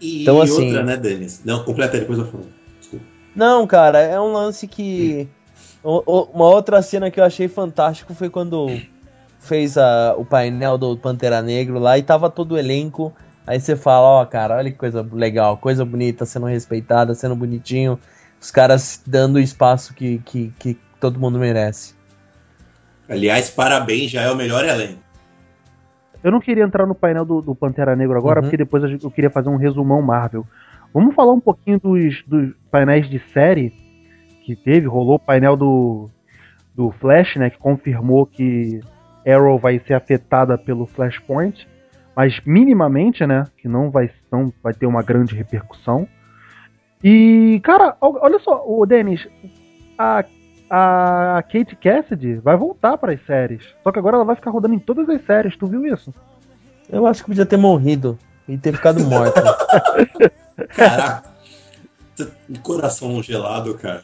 [0.00, 1.42] E Então, assim- outra, né, Denis?
[1.44, 2.46] Não, completa aí, depois eu falo.
[2.80, 3.04] Desculpa.
[3.32, 5.28] Não, cara, é um lance que.
[5.84, 8.76] o- o- Uma outra cena que eu achei fantástico foi quando
[9.46, 13.12] fez a, o painel do Pantera Negro lá e tava todo o elenco.
[13.46, 17.98] Aí você fala, ó, cara, olha que coisa legal, coisa bonita, sendo respeitada, sendo bonitinho.
[18.40, 21.94] Os caras dando o espaço que, que, que todo mundo merece.
[23.08, 25.00] Aliás, parabéns, já é o melhor elenco.
[26.24, 28.46] Eu não queria entrar no painel do, do Pantera Negro agora, Uhum.
[28.46, 30.44] porque depois eu queria fazer um resumão Marvel.
[30.92, 33.72] Vamos falar um pouquinho dos, dos painéis de série
[34.44, 34.88] que teve.
[34.88, 36.10] Rolou o painel do,
[36.74, 37.50] do Flash, né?
[37.50, 38.80] Que confirmou que
[39.26, 41.66] Arrow vai ser afetada pelo Flashpoint.
[42.14, 43.44] Mas minimamente, né?
[43.58, 46.08] Que não vai, não vai ter uma grande repercussão.
[47.04, 49.28] E, cara, ol- olha só, o Denis,
[49.98, 50.24] a,
[50.70, 53.62] a Kate Cassidy vai voltar para as séries.
[53.84, 55.56] Só que agora ela vai ficar rodando em todas as séries.
[55.58, 56.12] Tu viu isso?
[56.88, 59.42] Eu acho que podia ter morrido e ter ficado morta.
[60.74, 61.22] Caraca.
[62.62, 64.02] Coração gelado, cara.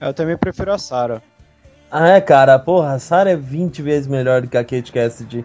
[0.00, 1.22] Eu também prefiro a Sarah.
[1.90, 5.44] Ah, é, cara, porra, a Sarah é 20 vezes melhor do que a Kate Cassidy.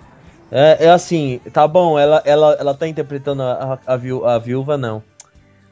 [0.51, 4.77] É, é assim, tá bom, ela, ela, ela tá interpretando a, a, viú- a viúva,
[4.77, 5.01] não.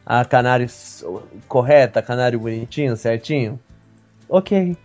[0.06, 0.68] A canário
[1.48, 3.60] correta, canário bonitinho, certinho.
[4.28, 4.76] Ok.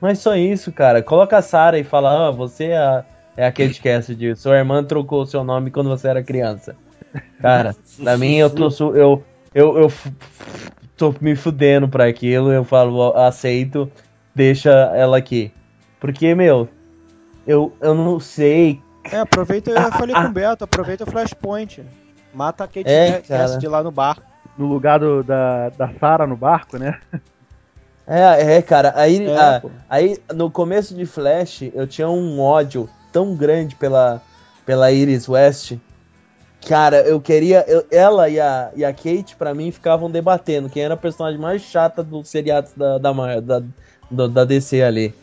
[0.00, 1.02] Mas só isso, cara.
[1.02, 3.04] Coloca a Sarah e fala, ah, você é a,
[3.36, 4.34] é a Kate Cassidy.
[4.34, 6.74] Sua irmã trocou seu nome quando você era criança.
[7.40, 8.68] Cara, pra mim eu tô.
[8.94, 9.92] Eu, eu, eu
[10.96, 12.52] tô me fudendo pra aquilo.
[12.52, 13.90] Eu falo, aceito
[14.38, 15.52] deixa ela aqui.
[16.00, 16.68] Porque, meu,
[17.44, 18.80] eu, eu não sei.
[19.10, 21.84] É, aproveita, eu falei com o Beto, aproveita o Flashpoint.
[22.32, 23.76] Mata a Kate É, Cassidy cara.
[23.78, 24.16] lá no bar.
[24.56, 27.00] No lugar do- da, da Sarah no barco, né?
[28.06, 29.70] É, é, cara, aí, É, ah, pô.
[29.88, 34.22] aí no começo de Flash eu tinha um ódio tão grande pela,
[34.64, 35.76] pela Iris West.
[36.66, 37.64] Cara, eu queria.
[37.68, 41.40] eu- ela e a, e a Kate, pra mim, ficavam debatendo quem era a personagem
[41.40, 43.62] mais chata dos seriados da, da, da,
[44.10, 45.14] do- da DC ali.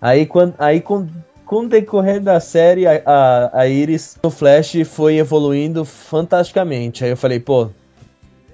[0.00, 1.06] Aí, quando, aí com,
[1.44, 7.04] com o decorrer da série, a, a, a Iris no Flash foi evoluindo fantasticamente.
[7.04, 7.68] Aí eu falei, pô,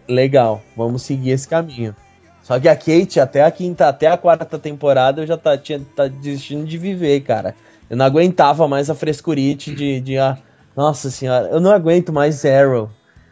[0.09, 1.95] legal, vamos seguir esse caminho.
[2.43, 5.81] Só que a Kate, até a quinta, até a quarta temporada, eu já tá, tinha,
[5.95, 7.55] tá desistindo de viver, cara.
[7.89, 10.37] Eu não aguentava mais a frescurite de, de ah,
[10.77, 12.91] nossa senhora, eu não aguento mais Arrow.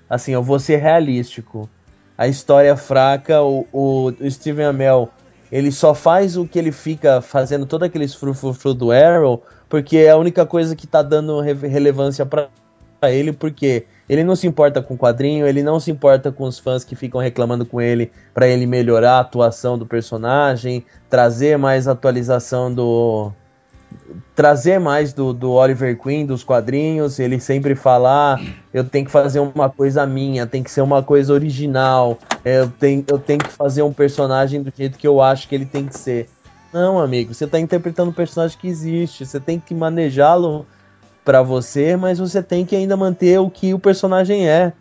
[0.09, 1.69] Assim, eu vou ser realístico.
[2.17, 5.09] A história é fraca, o, o Steven Amell,
[5.51, 10.11] ele só faz o que ele fica fazendo todo aqueles frufru do Arrow, porque é
[10.11, 12.49] a única coisa que tá dando re- relevância pra
[13.05, 16.59] ele, porque ele não se importa com o quadrinho, ele não se importa com os
[16.59, 21.89] fãs que ficam reclamando com ele pra ele melhorar a atuação do personagem, trazer mais
[21.89, 23.33] atualização do.
[24.35, 27.19] Trazer mais do, do Oliver Queen, dos quadrinhos.
[27.19, 28.41] Ele sempre fala: ah,
[28.73, 33.05] eu tenho que fazer uma coisa minha, tem que ser uma coisa original, eu tenho,
[33.07, 35.99] eu tenho que fazer um personagem do jeito que eu acho que ele tem que
[35.99, 36.29] ser.
[36.73, 40.65] Não, amigo, você tá interpretando um personagem que existe, você tem que manejá-lo
[41.25, 44.73] pra você, mas você tem que ainda manter o que o personagem é.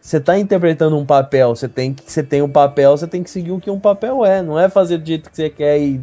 [0.00, 3.30] Você tá interpretando um papel, você tem que você tem um papel, você tem que
[3.30, 6.00] seguir o que um papel é, não é fazer do jeito que você quer e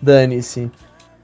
[0.00, 0.70] dane-se.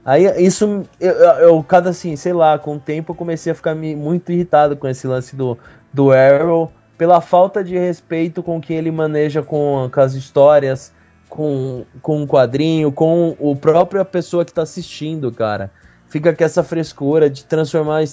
[0.05, 3.75] Aí isso eu, eu, cada assim, sei lá, com o tempo eu comecei a ficar
[3.75, 5.57] muito irritado com esse lance do
[5.93, 10.93] do Arrow pela falta de respeito com que ele maneja com, com as histórias,
[11.29, 15.71] com, com o quadrinho, com o própria pessoa que tá assistindo, cara
[16.15, 18.05] fica com essa frescura de transformar.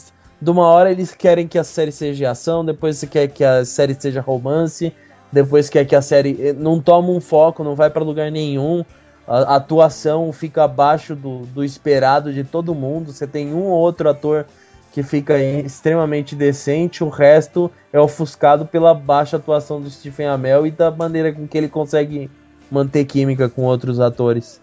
[0.41, 3.63] De uma hora eles querem que a série seja ação, depois você quer que a
[3.63, 4.91] série seja romance,
[5.31, 8.83] depois quer que a série eh, não toma um foco, não vai pra lugar nenhum.
[9.31, 13.11] A, atuação fica abaixo do, do esperado de todo mundo.
[13.11, 14.45] Você tem um ou outro ator
[14.91, 20.71] que fica extremamente decente, o resto é ofuscado pela baixa atuação do Stephen Amell e
[20.71, 22.29] da maneira com que ele consegue
[22.69, 24.59] manter química com outros atores.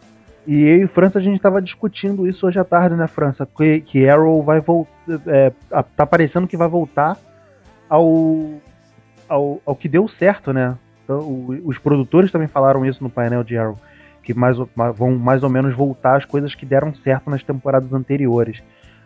[0.47, 3.47] E eu e França a gente tava discutindo isso hoje à tarde, né, França?
[3.57, 4.91] Que, que Arrow vai voltar.
[5.27, 5.53] É,
[5.97, 7.17] tá parecendo que vai voltar
[7.89, 8.53] ao,
[9.29, 10.77] ao, ao que deu certo, né?
[11.05, 13.79] Então, o- os produtores também falaram isso no painel de Arrow.
[14.29, 14.59] Que mais,
[14.95, 18.63] vão mais ou menos voltar às coisas que deram certo nas temporadas anteriores.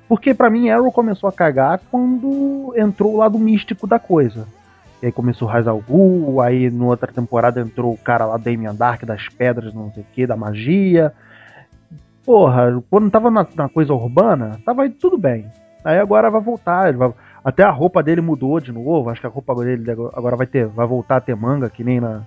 [0.08, 4.48] Porque pra mim Arrow começou a cagar quando entrou o lado místico da coisa.
[5.00, 8.74] E aí começou Raiz al Ghul, aí na outra temporada entrou o cara lá, Damien
[8.74, 11.12] Dark, das pedras, não sei o que, da magia.
[12.26, 15.46] Porra, quando tava na, na coisa urbana, tava aí tudo bem.
[15.85, 17.12] Aí agora vai voltar, vai-
[17.44, 20.66] até a roupa dele mudou de novo, acho que a roupa dele agora vai ter,
[20.66, 22.22] vai voltar a ter manga, que nem na,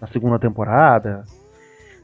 [0.00, 1.24] na segunda temporada.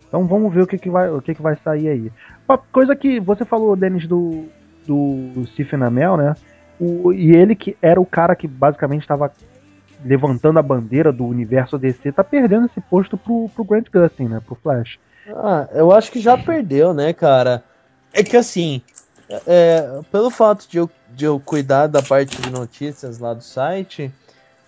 [0.09, 2.13] Então vamos ver o que, que, vai, o que, que vai sair aí.
[2.49, 4.47] Uma coisa que você falou, Denis, do,
[4.87, 6.35] do Stephen Amell, né?
[6.81, 9.31] O, e ele que era o cara que basicamente estava
[10.05, 14.41] levantando a bandeira do universo DC, tá perdendo esse posto pro, pro Grant Gustin, né?
[14.45, 14.99] Pro Flash.
[15.29, 17.63] Ah, eu acho que já perdeu, né, cara?
[18.13, 18.81] É que assim,
[19.47, 24.11] é, pelo fato de eu, de eu cuidar da parte de notícias lá do site,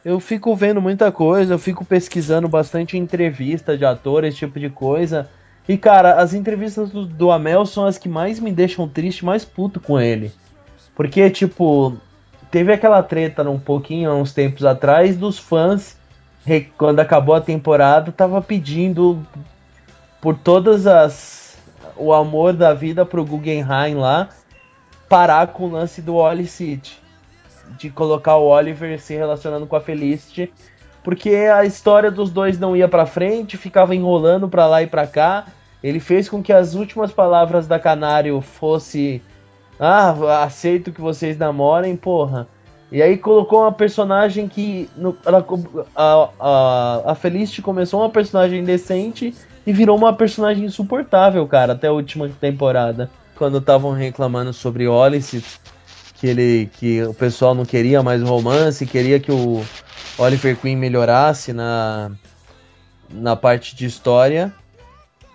[0.04, 4.70] eu fico vendo muita coisa, eu fico pesquisando bastante entrevista de ator, esse tipo de
[4.70, 5.28] coisa.
[5.68, 9.44] E, cara, as entrevistas do, do Amel são as que mais me deixam triste, mais
[9.44, 10.32] puto com ele.
[10.94, 11.96] Porque, tipo,
[12.50, 15.96] teve aquela treta um pouquinho, uns tempos atrás, dos fãs,
[16.76, 19.24] quando acabou a temporada, tava pedindo
[20.20, 21.58] por todas as.
[21.96, 24.30] o amor da vida pro Guggenheim lá,
[25.08, 27.00] parar com o lance do Wally City.
[27.78, 30.52] De colocar o Oliver se relacionando com a Felicity.
[31.02, 35.06] Porque a história dos dois não ia pra frente, ficava enrolando pra lá e pra
[35.06, 35.46] cá.
[35.82, 39.22] Ele fez com que as últimas palavras da Canário fosse
[39.78, 42.46] ah, aceito que vocês namorem, porra.
[42.92, 44.90] E aí colocou uma personagem que.
[44.96, 45.46] No, ela,
[45.96, 49.34] a, a, a Felicity começou uma personagem decente
[49.66, 53.10] e virou uma personagem insuportável, cara, até a última temporada.
[53.36, 55.42] Quando estavam reclamando sobre Olice,
[56.20, 56.70] que ele.
[56.74, 59.64] que o pessoal não queria mais romance, queria que o
[60.18, 62.12] Oliver Queen melhorasse na,
[63.10, 64.54] na parte de história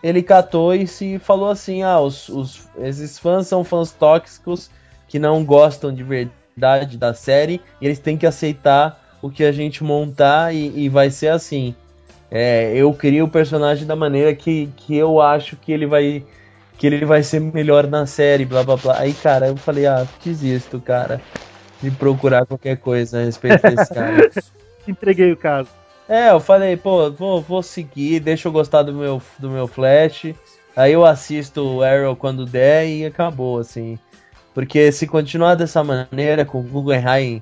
[0.05, 4.69] ele catou e se falou assim: ah, os, os, esses fãs são fãs tóxicos
[5.07, 9.51] que não gostam de verdade da série e eles têm que aceitar o que a
[9.51, 11.73] gente montar e, e vai ser assim.
[12.29, 16.23] É, eu crio o personagem da maneira que, que eu acho que ele vai
[16.77, 18.99] que ele vai ser melhor na série, blá blá blá.
[18.99, 21.21] Aí, cara, eu falei, ah, desisto, cara,
[21.81, 24.29] de procurar qualquer coisa a respeito desse cara.
[24.87, 25.69] Entreguei o caso.
[26.07, 30.33] É, eu falei, pô, vou, vou seguir, deixa eu gostar do meu, do meu Flash.
[30.75, 33.97] Aí eu assisto o Arrow quando der e acabou, assim.
[34.53, 37.41] Porque se continuar dessa maneira, com o Guggenheim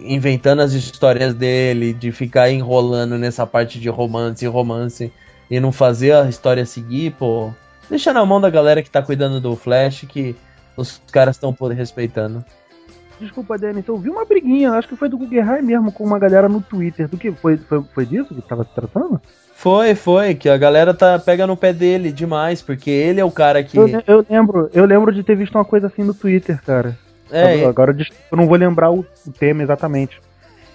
[0.00, 5.12] inventando as histórias dele, de ficar enrolando nessa parte de romance e romance
[5.50, 7.52] e não fazer a história seguir, pô,
[7.88, 10.36] deixa na mão da galera que tá cuidando do Flash que
[10.76, 12.44] os caras estão respeitando.
[13.20, 16.48] Desculpa, Denis, eu vi uma briguinha, acho que foi do Guggenheim mesmo, com uma galera
[16.48, 17.08] no Twitter.
[17.08, 17.30] Do que?
[17.32, 19.20] Foi, foi, foi disso que tava se tratando?
[19.54, 23.30] Foi, foi, que a galera tá, pega no pé dele demais, porque ele é o
[23.30, 23.78] cara que.
[23.78, 26.98] Eu, eu lembro, eu lembro de ter visto uma coisa assim no Twitter, cara.
[27.30, 27.96] É, Agora
[28.30, 30.20] eu não vou lembrar o, o tema exatamente.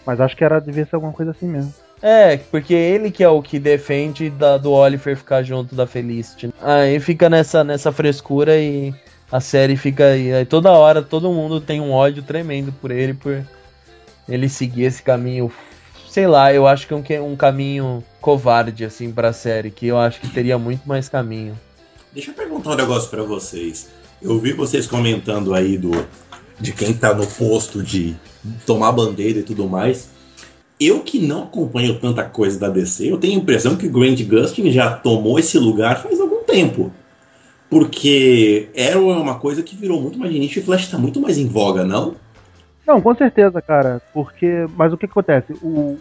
[0.05, 1.73] Mas acho que era devia ser alguma coisa assim mesmo.
[2.01, 6.53] É, porque ele que é o que defende da, do Oliver ficar junto da Felicity.
[6.61, 8.93] Aí fica nessa, nessa frescura e
[9.31, 13.13] a série fica aí, aí, toda hora todo mundo tem um ódio tremendo por ele
[13.13, 13.45] por
[14.27, 15.51] ele seguir esse caminho.
[16.09, 19.87] Sei lá eu acho que é um, um caminho covarde assim para a série que
[19.87, 21.57] eu acho que teria muito mais caminho.
[22.13, 23.89] Deixa eu perguntar um negócio para vocês.
[24.21, 25.91] Eu vi vocês comentando aí do
[26.59, 28.15] de quem tá no posto de
[28.65, 30.09] tomar bandeira e tudo mais
[30.79, 34.21] eu que não acompanho tanta coisa da DC, eu tenho a impressão que o Grant
[34.23, 36.91] Gustin já tomou esse lugar faz algum tempo.
[37.69, 41.21] Porque Arrow é uma coisa que virou muito mais de nicho e Flash está muito
[41.21, 42.15] mais em voga, não?
[42.87, 44.01] Não, com certeza, cara.
[44.13, 44.65] Porque.
[44.75, 45.53] Mas o que, que acontece?
[45.61, 45.97] O,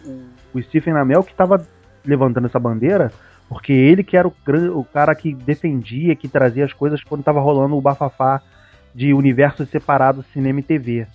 [0.55, 1.63] o, Stephen Amell que estava
[2.03, 3.11] levantando essa bandeira,
[3.47, 4.33] porque ele que era o,
[4.73, 8.41] o cara que defendia, que trazia as coisas quando estava rolando o bafafá
[8.95, 11.05] de universos separados cinema e TV.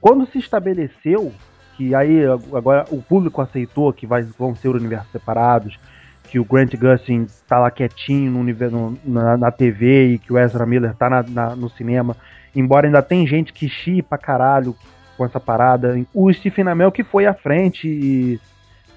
[0.00, 1.32] Quando se estabeleceu
[1.76, 5.78] que aí agora o público aceitou que vai, vão ser universos separados,
[6.24, 10.38] que o Grant Gustin tá lá quietinho no, no, na, na, TV e que o
[10.38, 12.16] Ezra Miller tá na, na, no cinema,
[12.54, 14.74] embora ainda tem gente que chia pra caralho
[15.16, 15.94] com essa parada.
[16.12, 18.40] O Stephen Amell que foi à frente e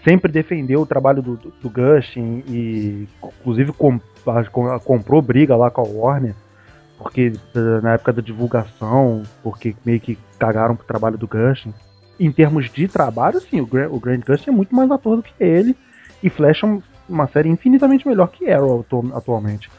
[0.04, 3.08] sempre defendeu o trabalho do, do, do Gustin e
[3.40, 4.00] inclusive com,
[4.84, 6.36] comprou briga lá com a Warner
[6.98, 7.34] porque
[7.84, 11.74] na época da divulgação, porque meio que cagaram pro trabalho do Gustin.
[12.20, 15.24] Em termos de trabalho, sim, o Grant, o Grant Gustin é muito mais ator do
[15.24, 15.76] que ele.
[16.24, 19.70] E Flash é uma série infinitamente melhor que Arrow atualmente.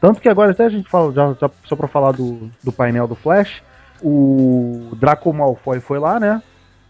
[0.00, 3.08] Tanto que agora até a gente fala, já, já só pra falar do, do painel
[3.08, 3.62] do Flash,
[4.02, 6.42] o Draco Malfoy foi lá, né?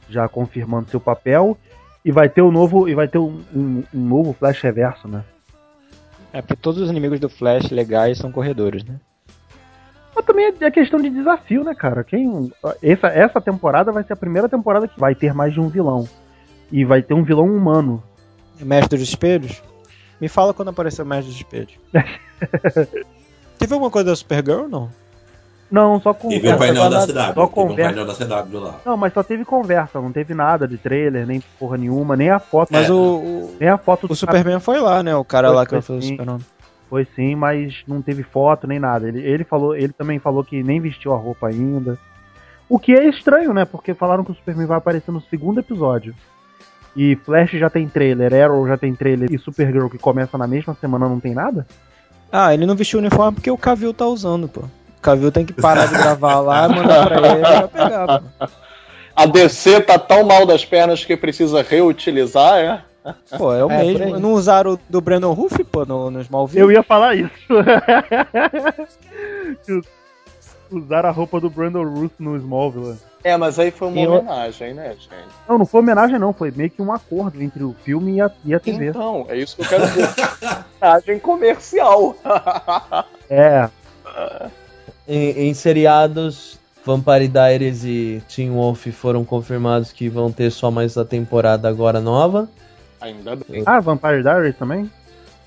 [0.09, 1.57] Já confirmando seu papel.
[2.05, 2.89] E vai ter o um novo.
[2.89, 5.25] E vai ter um, um, um, novo Flash Reverso, né?
[6.33, 8.97] É, porque todos os inimigos do Flash legais são corredores, né?
[10.15, 12.03] Mas também é questão de desafio, né, cara?
[12.03, 12.51] Quem,
[12.83, 16.09] essa, essa temporada vai ser a primeira temporada que vai ter mais de um vilão.
[16.73, 18.03] E vai ter um vilão humano.
[18.61, 19.63] Mestre dos Espelhos?
[20.21, 21.73] Me fala quando apareceu o Mestre dos Espelhos.
[23.59, 24.91] Teve alguma coisa da Supergirl ou não?
[25.71, 27.13] Não, só com Teve o painel da só CW.
[27.15, 27.95] Só Teve um conversa.
[27.95, 28.81] painel da CW lá.
[28.87, 32.39] Não, mas só teve conversa, não teve nada de trailer, nem porra nenhuma, nem a
[32.39, 32.71] foto.
[32.73, 32.93] Mas É.
[32.93, 35.15] o, o, Nem a foto o Superman foi lá, né?
[35.15, 36.03] O cara Foi, lá que foi foi o.
[36.03, 36.39] Superman.
[36.89, 39.07] Foi sim, mas não teve foto nem nada.
[39.07, 41.99] Ele, ele falou, ele também falou que nem vestiu a roupa ainda.
[42.69, 43.65] O que é estranho, né?
[43.65, 46.15] Porque falaram que o Superman vai aparecer no segundo episódio.
[46.97, 50.75] E Flash já tem trailer, Arrow já tem trailer e Supergirl que começa na mesma
[50.75, 51.67] semana não tem nada?
[52.33, 54.61] Ah, ele não vestiu o uniforme porque o Cavill tá usando, pô.
[54.63, 58.47] O Cavill tem que parar de gravar lá, mandar pra ele e vai pegar, pô.
[59.15, 62.85] A DC tá tão mal das pernas que precisa reutilizar, é?
[63.37, 64.19] Pô, é o É, mesmo.
[64.19, 66.61] Não usaram o do Brandon Ruff, pô, no, no Smallville?
[66.61, 67.31] Eu ia falar isso.
[70.71, 72.99] Usaram a roupa do Brandon Ruth no Smallville.
[73.25, 75.09] É, mas aí foi uma E eu- homenagem, né, gente?
[75.49, 78.31] Não, não foi homenagem não, foi meio que um acordo entre o filme e a,
[78.45, 78.89] e a TV.
[78.91, 80.09] Então, é isso que eu quero dizer.
[80.81, 82.17] Homenagem comercial.
[83.31, 83.69] É,
[85.07, 90.97] Em, em seriados, Vampire Diaries e Teen Wolf foram confirmados que vão ter só mais
[90.97, 92.49] a temporada agora nova.
[93.01, 93.63] Ainda bem.
[93.67, 94.91] ah, Vampire Diaries também?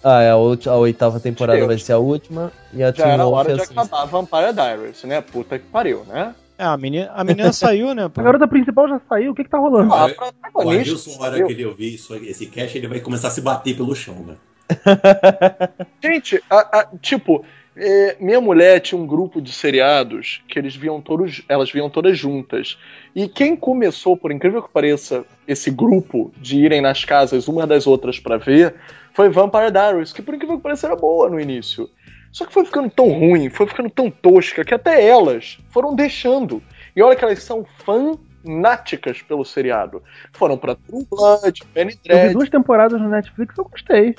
[0.04, 1.68] Ah, é, a, a oitava temporada Deus.
[1.68, 2.52] vai ser a última.
[2.74, 5.22] E a Já era hora de acabar Vampire Diaries, né?
[5.22, 6.34] Puta que pariu, né?
[6.58, 8.22] É, a menina, a menina saiu, né, pô?
[8.22, 9.94] A garota principal já saiu, o que que tá rolando?
[9.94, 10.08] Ah,
[10.54, 10.70] O.
[10.70, 13.76] Adilson, na hora que ele ouvir isso, esse cast, ele vai começar a se bater
[13.76, 14.36] pelo chão, né?
[16.04, 17.44] Gente, a- a- tipo,
[17.76, 22.18] é, minha mulher tinha um grupo de seriados que eles viam todos, elas viam todas
[22.18, 22.78] juntas.
[23.16, 27.88] E quem começou, por incrível que pareça, esse grupo de irem nas casas uma das
[27.88, 28.76] outras pra ver,
[29.14, 31.90] foi Vampire Diaries, que por incrível que pareça era boa no início.
[32.32, 36.64] Só que foi ficando tão ruim, foi ficando tão tosca, que até elas foram deixando.
[36.96, 40.02] E olha que elas são fanáticas pelo seriado.
[40.34, 42.34] Foram pra True Blood, Penny Eu vi Dread.
[42.34, 44.16] duas temporadas no Netflix eu gostei.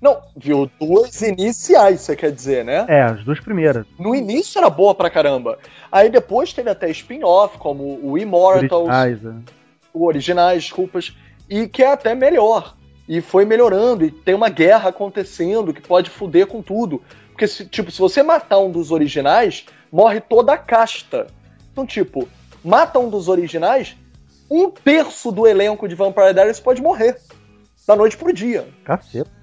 [0.00, 2.86] Não, viu duas iniciais, você quer dizer, né?
[2.88, 3.84] É, as duas primeiras.
[3.98, 5.58] No início era boa pra caramba.
[5.92, 9.52] Aí depois teve até spin-off, como o Immortals, Originais, é.
[9.92, 11.14] o Originais, desculpas,
[11.48, 12.74] e que é até melhor.
[13.06, 17.02] E foi melhorando, e tem uma guerra acontecendo que pode fuder com tudo.
[17.28, 21.26] Porque, se, tipo, se você matar um dos originais, morre toda a casta.
[21.72, 22.26] Então, tipo,
[22.64, 23.96] mata um dos originais,
[24.50, 27.18] um terço do elenco de Vampire Diaries pode morrer.
[27.86, 29.39] Da noite pro dia Caceta.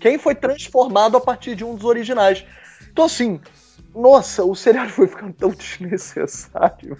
[0.00, 2.44] Quem foi transformado a partir de um dos originais.
[2.90, 3.40] Então, assim,
[3.94, 6.98] nossa, o seriado foi ficando tão desnecessário.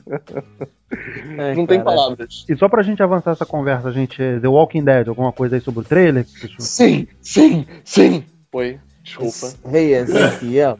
[1.39, 1.85] É, Não tem cara.
[1.85, 2.45] palavras.
[2.49, 5.61] E só pra gente avançar essa conversa, gente, é The Walking Dead, alguma coisa aí
[5.61, 6.27] sobre o trailer?
[6.59, 8.25] Sim, sim, sim.
[8.51, 9.55] Foi, desculpa.
[9.69, 10.79] Rei Ezequiel.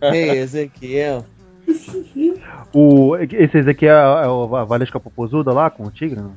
[0.00, 1.24] Rei Ezequiel.
[2.72, 6.20] O, esse aqui é a, é a Valesca Popozuda lá com o tigre?
[6.20, 6.34] Não?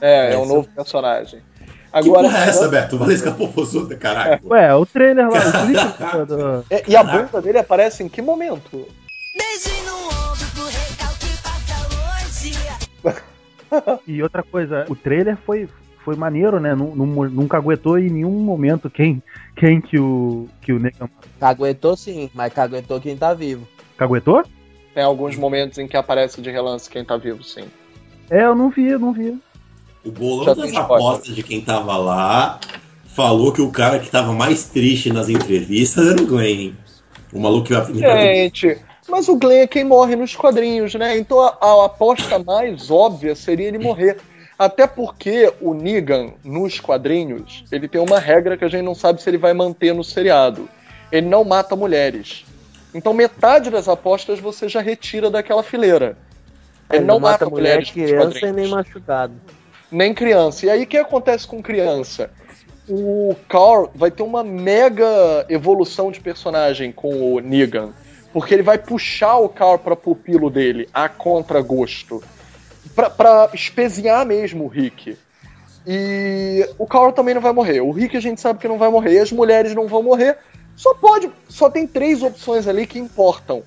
[0.00, 1.40] É, é um novo personagem.
[1.92, 2.98] Que Agora, porra é essa, Beto?
[2.98, 4.40] Valesca Popozuda, caralho.
[4.44, 8.20] Ué, o trailer lá, o clipe do- É, e a bunda dele aparece em que
[8.20, 8.86] momento?
[9.36, 11.88] Beijo no ombro pro recalque passa
[13.80, 14.02] longe.
[14.06, 15.68] E outra coisa, o trailer foi,
[16.04, 16.74] foi maneiro, né?
[16.74, 19.22] Não, não, não caguetou em nenhum momento quem,
[19.56, 21.08] quem que o, que o Negan
[21.40, 23.66] Caguetou sim, mas caguetou quem tá vivo.
[23.96, 24.44] caguetou?
[24.94, 27.64] Tem alguns momentos em que aparece de relance quem tá vivo, sim.
[28.30, 29.38] É, eu não vi, eu não vi.
[30.06, 32.60] O bolão Já das apostas de quem tava lá
[33.08, 36.74] falou que o cara que tava mais triste nas entrevistas era o Glenn.
[37.32, 38.78] O maluco que vai Gente,
[39.08, 41.18] mas o Glenn é quem morre nos quadrinhos, né?
[41.18, 44.18] Então a, a aposta mais óbvia seria ele morrer.
[44.56, 49.20] Até porque o Negan, nos quadrinhos, ele tem uma regra que a gente não sabe
[49.20, 50.68] se ele vai manter no seriado.
[51.10, 52.44] Ele não mata mulheres.
[52.94, 56.16] Então metade das apostas você já retira daquela fileira.
[56.90, 59.34] Ele não, mata, mulheres nos criança e nem machucado.
[59.90, 60.66] Nem criança.
[60.66, 62.30] E aí o que acontece com criança?
[62.88, 67.92] O Carl vai ter uma mega evolução de personagem com o Negan.
[68.32, 72.22] Porque ele vai puxar o Carl pra pupilo dele, a contragosto.
[72.94, 75.16] Pra espezinhar mesmo o Rick.
[75.86, 77.80] E o Carl também não vai morrer.
[77.80, 79.20] O Rick a gente sabe que não vai morrer.
[79.20, 80.36] As mulheres não vão morrer.
[80.76, 81.30] Só pode.
[81.48, 83.62] Só tem três opções ali que importam.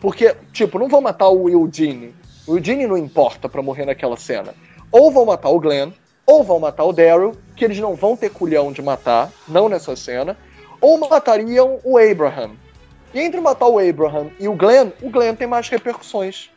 [0.00, 2.14] Porque, tipo, não vão matar o Eugene.
[2.46, 4.54] O Eugene não importa pra morrer naquela cena.
[4.92, 5.90] Ou vão matar o Glenn,
[6.26, 9.94] ou vão matar o Daryl, que eles não vão ter culhão de matar, não nessa
[9.96, 10.36] cena,
[10.80, 12.52] ou matariam o Abraham.
[13.12, 16.48] E entre matar o Abraham e o Glenn, o Glenn tem mais repercussões.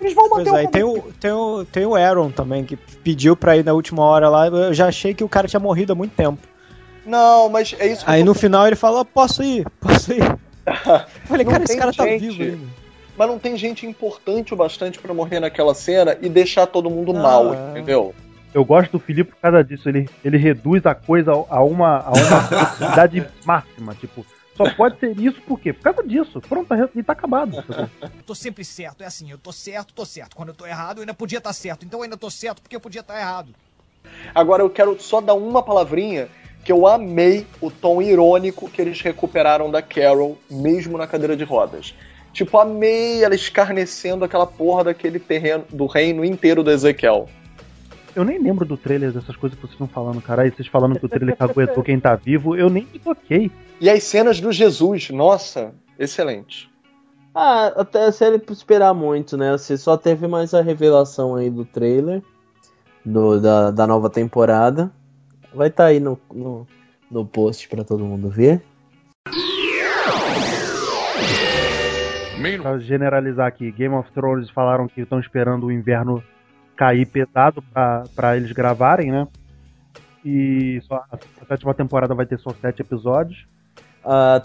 [0.00, 2.76] Eles vão Pois manter é, o tem o, tem, o, tem o Aaron também, que
[2.76, 4.46] pediu pra ir na última hora lá.
[4.46, 6.38] Eu já achei que o cara tinha morrido há muito tempo.
[7.04, 10.22] Não, mas é isso que Aí eu no final ele falou: posso ir, posso ir.
[10.68, 12.28] Eu Falei, Não cara, esse cara tá gente.
[12.28, 12.66] vivo ainda.
[13.18, 17.10] Mas não tem gente importante o bastante pra morrer naquela cena e deixar todo mundo
[17.16, 18.14] Ah, mal, entendeu?
[18.54, 19.88] Eu gosto do Felipe por causa disso.
[19.88, 22.48] Ele, ele reduz a coisa a uma, a uma
[22.78, 23.92] quantidade máxima.
[23.96, 24.24] Tipo,
[24.56, 25.72] só pode ser isso por quê?
[25.72, 26.40] Por causa disso.
[26.40, 27.64] Pronto, e tá acabado.
[28.00, 30.36] Eu tô sempre certo, é assim, eu tô certo, tô certo.
[30.36, 31.84] Quando eu tô errado, eu ainda podia estar certo.
[31.84, 33.52] Então eu ainda tô certo porque eu podia estar errado.
[34.32, 36.28] Agora eu quero só dar uma palavrinha
[36.64, 41.44] que eu amei o tom irônico que eles recuperaram da Carol, mesmo na cadeira de
[41.44, 41.94] rodas.
[42.32, 47.28] Tipo, amei ela escarnecendo aquela porra daquele terreno, do reino inteiro do Ezequiel.
[48.14, 50.42] Eu nem lembro do trailer dessas coisas que vocês estão falando, cara.
[50.42, 53.50] Aí vocês falando que o trailer caguetou quem tá vivo, eu nem me toquei.
[53.80, 56.68] E as cenas do Jesus, nossa, excelente.
[57.34, 59.52] Ah, até se ele esperar muito, né?
[59.52, 62.22] Você só teve mais a revelação aí do trailer
[63.04, 64.90] do, da, da nova temporada.
[65.54, 66.66] Vai estar aí no, no,
[67.10, 68.62] no post pra todo mundo ver.
[72.62, 76.22] Pra generalizar aqui, Game of Thrones falaram que estão esperando o inverno
[76.76, 79.26] cair pesado pra, pra eles gravarem, né?
[80.24, 83.46] E só, a sétima temporada vai ter só sete episódios.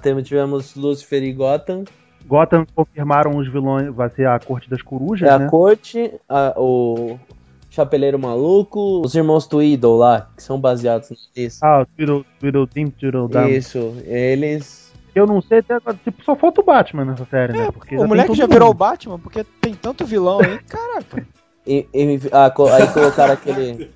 [0.02, 1.84] Temos, tivemos Lucifer e Gotham.
[2.26, 5.46] Gotham confirmaram os vilões, vai ser a Corte das Corujas, É né?
[5.46, 7.20] a corte, a- o
[7.70, 11.60] Chapeleiro Maluco, os irmãos Tweedle lá, que são baseados nisso.
[11.64, 13.48] Ah, o Tweedle, Tweedledum, Tweedledum.
[13.50, 14.83] Isso, eles.
[15.16, 17.72] Eu não sei até agora, tipo, só falta o Batman nessa série, né?
[17.72, 20.58] Porque o moleque já virou o Batman, porque tem tanto vilão aí.
[20.68, 21.28] Caraca.
[21.68, 23.92] e- e- ah, aí colocaram aquele.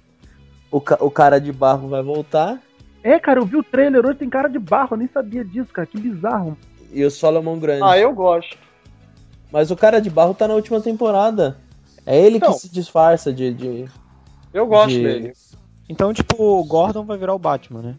[0.70, 2.60] O, ca- o cara de barro vai voltar.
[3.04, 5.72] É, cara, eu vi o trailer hoje, tem cara de barro, eu nem sabia disso,
[5.74, 6.58] cara, que bizarro.
[6.92, 7.84] E o Solomon Grande.
[7.84, 8.58] Ah, eu gosto.
[9.52, 11.58] Mas o cara de barro tá na última temporada.
[12.06, 12.54] É ele Não.
[12.54, 13.54] que se disfarça de.
[13.54, 13.86] de-
[14.54, 15.34] Eu gosto De- dele.
[15.90, 17.96] Então, tipo, o Gordon vai virar o Batman, né?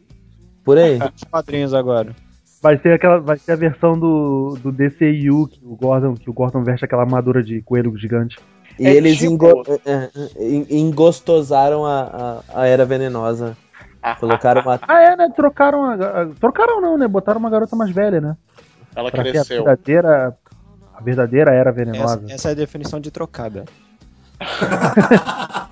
[0.63, 0.99] Por aí.
[1.17, 2.15] Os quadrinhos agora.
[2.61, 6.33] Vai ser aquela, vai ser a versão do, do DCU que o Gordon, que o
[6.33, 8.37] Gordon veste aquela armadura de coelho gigante.
[8.79, 13.57] E É eles tipo- engo- é, é, en- engostosaram a, a, a era venenosa.
[14.21, 14.79] Colocaram uma.
[14.89, 15.29] Ah, é, né?
[15.35, 17.07] Trocaram a, a- trocaram não, né?
[17.09, 18.37] Botaram uma garota mais velha, né?
[18.95, 19.65] Ela Pra ser a cresceu.
[19.65, 20.37] verdadeira
[20.95, 22.25] a verdadeira era Essa, venenosa.
[22.29, 23.65] essa é a definição de trocada.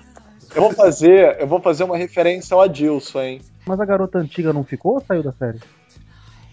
[0.55, 3.41] Eu vou fazer, eu vou fazer uma referência ao Adilson, hein?
[3.65, 5.59] Mas a garota antiga não ficou ou saiu da série?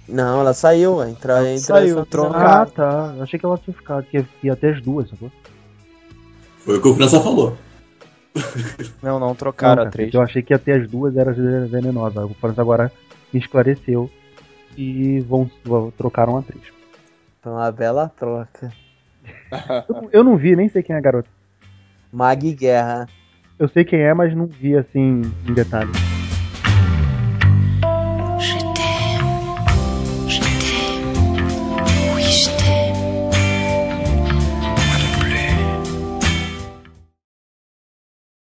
[0.08, 2.36] Não, ela saiu, entra, entra Saiu, essa- tronca.
[2.62, 3.14] Ah, tá.
[3.16, 5.30] Eu achei que ela tinha ficado, que ia, ia até as duas, sacou?
[6.58, 7.56] Foi o que o França falou.
[9.02, 10.12] Não, não, trocaram Não, a atriz.
[10.12, 12.24] Eu achei que até as duas era venenosa.
[12.26, 12.90] O França agora
[13.32, 14.10] esclareceu
[14.76, 16.62] e vão, vão- trocaram a atriz.
[17.40, 18.72] Então a bela troca.
[19.88, 21.28] Eu, não- eu não vi, nem sei quem é a garota.
[22.12, 23.06] Mag Guerra.
[23.58, 25.90] Eu sei quem é, mas não vi assim em detalhe.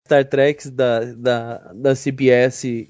[0.06, 2.86] Star Trek da, da, da CBS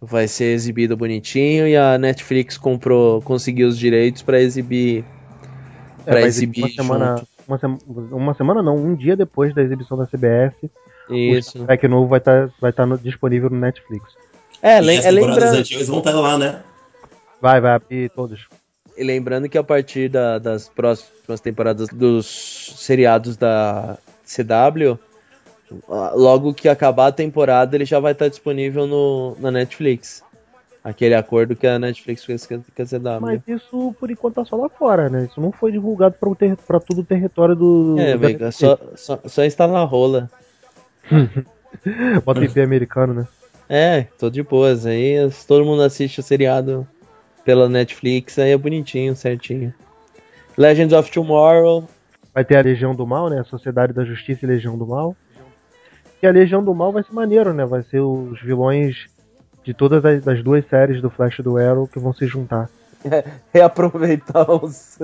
[0.00, 5.02] vai ser exibido bonitinho e a Netflix comprou, conseguiu os direitos pra exibir.
[6.00, 9.62] É, Pra vai exibir uma semana, uma, sema- uma semana não, um dia depois da
[9.62, 10.54] exibição da CBS,
[11.08, 11.50] o Isso.
[11.50, 14.04] Star Trek novo vai estar vai tá no- disponível no Netflix.
[14.62, 16.62] É, e as é lembrando, antigas vão estar lá, né?
[17.40, 18.46] Vai, vai abrir todos.
[18.96, 23.96] e lembrando que a partir da- das próximas temporadas dos seriados da
[24.26, 24.98] CW,
[25.88, 30.22] logo que acabar a temporada, ele já vai estar disponível no, na Netflix.
[30.82, 33.20] Aquele acordo que a Netflix fez com a CW.
[33.20, 35.28] Mas isso por enquanto tá só lá fora, né?
[35.30, 37.96] Isso não foi divulgado pra, o ter, pra todo o território do.
[37.98, 40.30] É, só, só, só instalar a rola.
[42.24, 43.28] Bota o IP americano, né?
[43.68, 44.86] É, tô de boas.
[44.86, 45.16] Aí
[45.46, 46.88] todo mundo assiste o seriado
[47.44, 49.74] pela Netflix, aí é bonitinho, certinho.
[50.56, 51.84] Legends of Tomorrow.
[52.34, 53.40] Vai ter a Legião do Mal, né?
[53.40, 55.16] A Sociedade da Justiça e Legião do Mal.
[56.22, 57.64] E a Legião do Mal vai ser maneiro, né?
[57.64, 59.06] Vai ser os vilões
[59.64, 62.68] de todas as das duas séries do Flash do Arrow que vão se juntar.
[63.52, 64.98] reaproveitar os.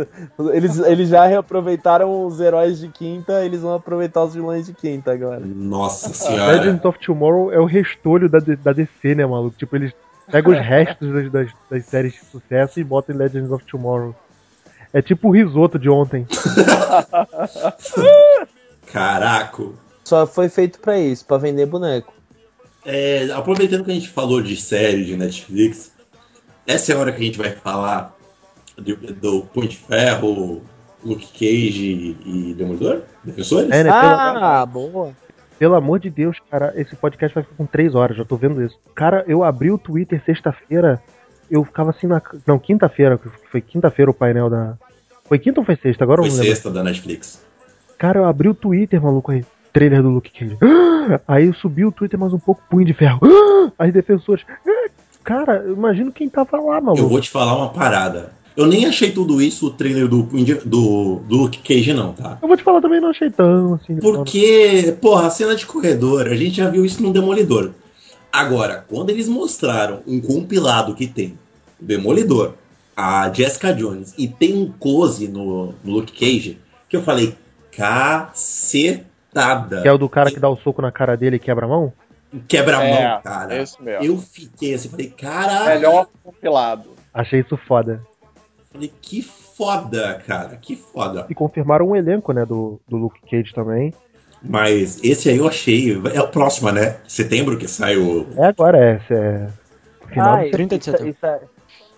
[0.53, 5.13] Eles, eles já reaproveitaram os heróis de quinta, eles vão aproveitar os vilões de quinta
[5.13, 5.41] agora.
[5.41, 6.53] Nossa senhora.
[6.53, 9.57] Legends of Tomorrow é o restolho da, da DC, né, maluco?
[9.57, 9.95] Tipo, eles
[10.31, 14.15] pegam os restos das, das, das séries de sucesso e botam em Legends of Tomorrow.
[14.93, 16.27] É tipo o risoto de ontem.
[18.93, 19.75] Caraco.
[20.07, 22.15] Só foi feito pra isso, pra vender boneco.
[22.85, 25.91] É, aproveitando que a gente falou de série de Netflix,
[26.65, 28.17] essa é a hora que a gente vai falar
[28.77, 30.63] do, do Punho de Ferro,
[31.05, 33.03] Luke Cage e Demolidor?
[33.25, 33.69] Defensores?
[33.73, 33.91] É, né?
[33.91, 35.11] Ah, boa.
[35.59, 38.65] pelo amor de Deus, cara, esse podcast vai ficar com três horas, já tô vendo
[38.65, 38.79] isso.
[38.95, 41.03] Cara, eu abri o Twitter sexta-feira,
[41.51, 42.23] eu ficava assim na.
[42.47, 43.19] Não, quinta-feira,
[43.51, 44.79] foi quinta-feira o painel da.
[45.25, 46.05] Foi quinta ou foi sexta?
[46.05, 46.55] Agora eu Foi não lembro.
[46.55, 47.45] sexta da Netflix.
[47.99, 49.45] Cara, eu abri o Twitter, maluco aí.
[49.77, 50.57] Trailer do Luke Cage.
[51.29, 53.21] Aí subiu o Twitter mais um pouco, punho de ferro.
[53.79, 54.43] As defensores.
[55.23, 57.03] Cara, eu imagino quem tava lá, maluco.
[57.03, 58.33] Eu vou te falar uma parada.
[58.57, 62.39] Eu nem achei tudo isso o trailer do, do, do Luke Cage, não, tá?
[62.41, 63.97] Eu vou te falar também, não achei tão assim.
[63.97, 67.73] Porque, porra, a cena de corredor, a gente já viu isso no Demolidor.
[68.33, 71.39] Agora, quando eles mostraram um compilado que tem
[71.79, 72.55] o Demolidor,
[72.97, 76.59] a Jessica Jones e tem um close no, no Luke Cage,
[76.89, 77.35] que eu falei,
[79.83, 81.69] Que é o do cara que dá o soco na cara dele e quebra a
[81.69, 81.93] mão?
[82.49, 83.63] Quebra a mão, É, cara.
[83.63, 84.05] esse mesmo.
[84.05, 85.67] Eu fiquei assim, falei, caralho.
[85.81, 86.91] Melhor compilado.
[87.15, 88.03] Achei isso foda.
[88.73, 91.27] Falei, que foda, cara, que foda.
[91.31, 93.93] E confirmaram um elenco, né, do, do Luke Cage também.
[94.43, 96.01] Mas esse aí eu achei.
[96.15, 96.97] É o próximo, né?
[97.09, 98.27] Setembro que sai o.
[98.37, 98.97] É agora, é.
[98.97, 99.49] esse é
[100.09, 101.09] final Ah, de e- 30 de setembro.
[101.09, 101.41] e sa-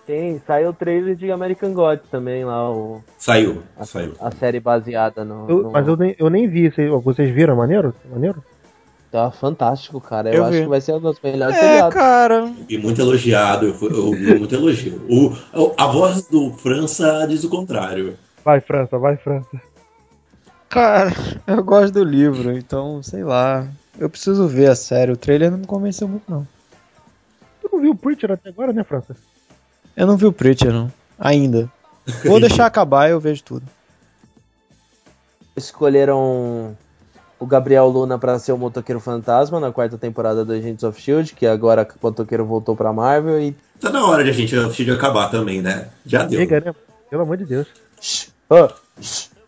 [0.09, 4.13] Tem, saiu o trailer de American Gods também lá, o, Saiu, a, saiu.
[4.19, 5.47] a série baseada no.
[5.47, 6.71] Eu- no- mas eu nem, eu nem vi.
[6.71, 7.55] Vocês, vocês viram?
[7.55, 7.93] Maneiro?
[8.11, 8.43] Maneiro?
[9.11, 10.29] Tá fantástico, cara.
[10.29, 10.61] Eu, Eu acho vi.
[10.63, 11.93] que vai ser um dos melhores É, seriados.
[11.93, 12.51] cara.
[12.67, 14.99] E muito elogiado, eu, fui- eu vi muito elogio.
[15.07, 15.31] O,
[15.77, 18.17] a voz do França diz o contrário.
[18.43, 19.61] Vai, França, vai, França.
[20.69, 21.11] Cara,
[21.45, 23.67] eu gosto do livro, então, sei lá.
[23.99, 25.11] Eu preciso ver a série.
[25.11, 26.47] O trailer não me convenceu muito, não.
[27.61, 29.15] Tu não viu o Preacher até agora, né, França?
[29.99, 30.89] Eu não vi o Preacher, não.
[31.19, 31.69] Ainda.
[32.23, 33.65] Vou deixar acabar e eu vejo tudo.
[35.57, 36.77] Escolheram
[37.37, 41.35] o Gabriel Luna pra ser o motoqueiro fantasma na quarta temporada do Agents of Shield,
[41.35, 43.53] que agora o motoqueiro voltou pra Marvel e.
[43.81, 45.89] Tá na hora de a gente assistir de acabar também, né?
[46.05, 46.39] Já deu.
[46.39, 46.75] Chega, né?
[47.09, 47.67] Pelo amor de Deus.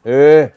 [0.04, 0.52] É.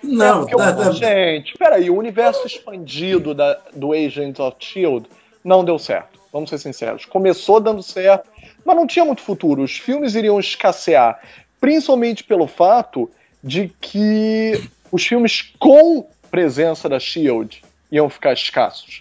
[0.00, 5.08] Não, Porque, tá, tá- Gente, peraí, o universo expandido da, do Agents of Shield
[5.42, 6.17] não deu certo.
[6.32, 7.04] Vamos ser sinceros.
[7.04, 8.28] Começou dando certo,
[8.64, 9.62] mas não tinha muito futuro.
[9.62, 11.20] Os filmes iriam escassear,
[11.60, 13.10] principalmente pelo fato
[13.42, 14.62] de que
[14.92, 19.00] os filmes com presença da Shield iam ficar escassos.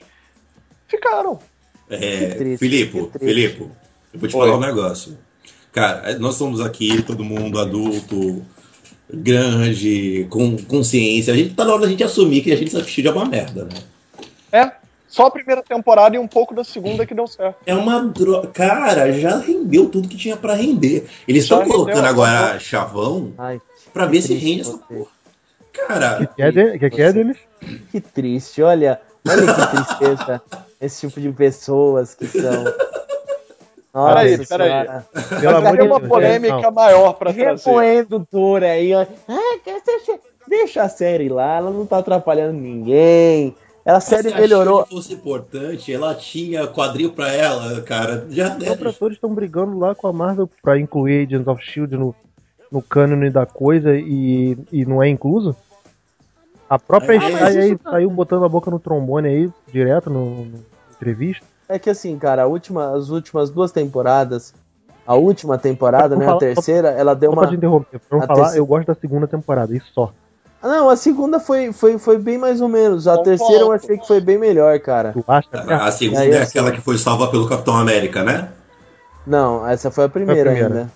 [0.88, 1.40] Ficaram.
[1.90, 3.10] É, triste, Filipe.
[3.20, 3.62] Filipe,
[4.14, 4.48] eu vou te Oi.
[4.48, 5.18] falar um negócio.
[5.72, 8.44] Cara, nós estamos aqui, todo mundo adulto,
[9.14, 11.34] grande, com consciência.
[11.34, 13.66] A gente tá na hora da gente assumir que a gente assistiu é uma merda,
[13.66, 13.82] né?
[14.52, 14.72] É,
[15.08, 17.58] só a primeira temporada e um pouco da segunda que deu certo.
[17.66, 18.48] É uma droga.
[18.50, 21.08] Cara, já rendeu tudo que tinha pra render.
[21.28, 23.62] Eles estão colocando rendeu, agora chavão Ai,
[23.94, 25.08] pra ver se rende essa porra.
[25.74, 27.38] Cara, Que é, de, que, que é deles?
[27.92, 29.00] que triste, olha.
[29.28, 30.42] Olha que tristeza.
[30.82, 32.64] esse tipo de pessoas que são.
[33.94, 34.88] Nossa Peraí, peraí.
[35.42, 36.72] Pelo Vai amor de uma polêmica Não.
[36.72, 37.56] maior pra trazer.
[37.56, 39.06] Repoendo tour aí, ó.
[39.28, 43.56] Ah, deixa, deixa a série lá, ela não tá atrapalhando ninguém.
[43.88, 44.80] Ela, a série se melhorou.
[44.86, 48.28] Shield fosse importante, ela tinha quadril pra ela, cara.
[48.30, 52.14] Já Os produtores estão brigando lá com a Marvel pra incluir Agents of Shield no,
[52.70, 55.56] no cânone da coisa e, e não é incluso?
[56.70, 60.44] A própria Ah, Sky aí tá- saiu botando a boca no trombone aí, direto no,
[60.44, 60.60] no
[60.94, 61.46] entrevista.
[61.70, 64.54] É que assim, cara, a última, as últimas duas temporadas,
[65.06, 67.48] a última temporada, né, falar- a terceira, ela deu Só uma.
[67.48, 70.12] te interromper, pra a falar, terceira- eu gosto da segunda temporada, isso só.
[70.62, 73.08] Ah, Não, a segunda foi, foi, foi bem mais ou menos.
[73.08, 75.14] A terceira eu achei que foi bem melhor, cara.
[75.14, 75.48] Tu acha?
[75.54, 78.50] A segunda Aí, é assim, aquela que foi salva pelo Capitão América, né?
[79.26, 80.68] Não, essa foi a primeira, primeira.
[80.80, 80.92] ainda.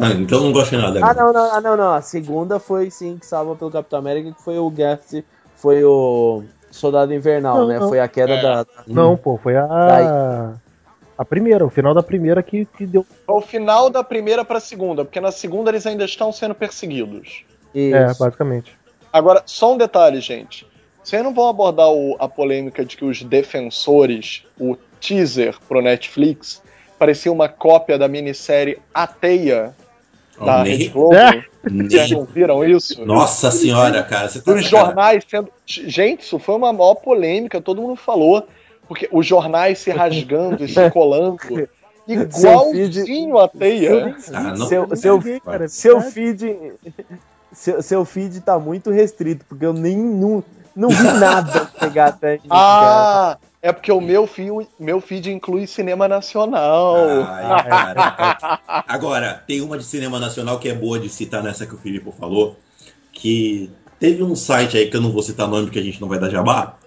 [0.00, 1.00] Ah, então não gosto de nada.
[1.02, 1.92] Ah, não, não, ah, não, não.
[1.92, 5.24] A segunda foi sim que salva pelo Capitão América, que foi o Guest,
[5.56, 7.78] foi o Soldado Invernal, Não, né?
[7.80, 7.88] não.
[7.88, 8.42] Foi a queda É.
[8.42, 8.66] da.
[8.86, 10.54] Não, pô, foi a.
[11.18, 13.04] A primeira, o final da primeira que, que deu.
[13.28, 17.44] É o final da primeira pra segunda, porque na segunda eles ainda estão sendo perseguidos.
[17.74, 18.20] É, Isso.
[18.20, 18.77] basicamente.
[19.12, 20.66] Agora, só um detalhe, gente.
[21.02, 26.62] Vocês não vão abordar o- a polêmica de que os defensores, o teaser pro Netflix,
[26.98, 29.74] parecia uma cópia da minissérie A Teia
[30.44, 31.14] da nem- Rede Globo?
[31.14, 31.44] É.
[31.64, 33.04] Vocês não viram isso?
[33.04, 34.28] Nossa senhora, cara.
[34.28, 35.48] Você tá Os jornais sendo.
[35.66, 38.46] Gente, isso foi uma maior polêmica, todo mundo falou.
[38.86, 41.36] Porque os jornais se rasgando e se colando.
[42.06, 44.16] Igualzinho a teia.
[44.32, 46.56] Ah, não- Seu, seu, Ninguém, cara, seu feed.
[47.58, 50.44] Seu, seu feed tá muito restrito, porque eu nem não,
[50.76, 52.48] não vi nada chegar até cara.
[52.52, 56.94] Ah, é porque o meu, fio, meu feed inclui cinema nacional.
[57.26, 58.60] Ai, cara.
[58.86, 62.12] Agora, tem uma de cinema nacional que é boa de citar nessa que o Filipe
[62.12, 62.56] falou,
[63.12, 66.06] que teve um site aí que eu não vou citar nome porque a gente não
[66.06, 66.78] vai dar jabá,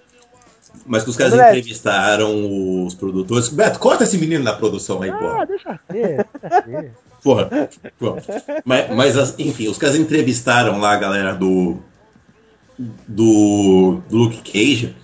[0.85, 3.49] mas que os caras entrevistaram os produtores.
[3.49, 5.41] Beto, corta esse menino da produção aí, porra.
[5.41, 6.91] Ah, deixa ser, deixa ser.
[7.21, 7.69] Porra,
[7.99, 8.23] porra.
[8.65, 11.77] Mas, mas, as- enfim, os caras entrevistaram lá a galera do,
[13.07, 14.95] do, do Luke Cage.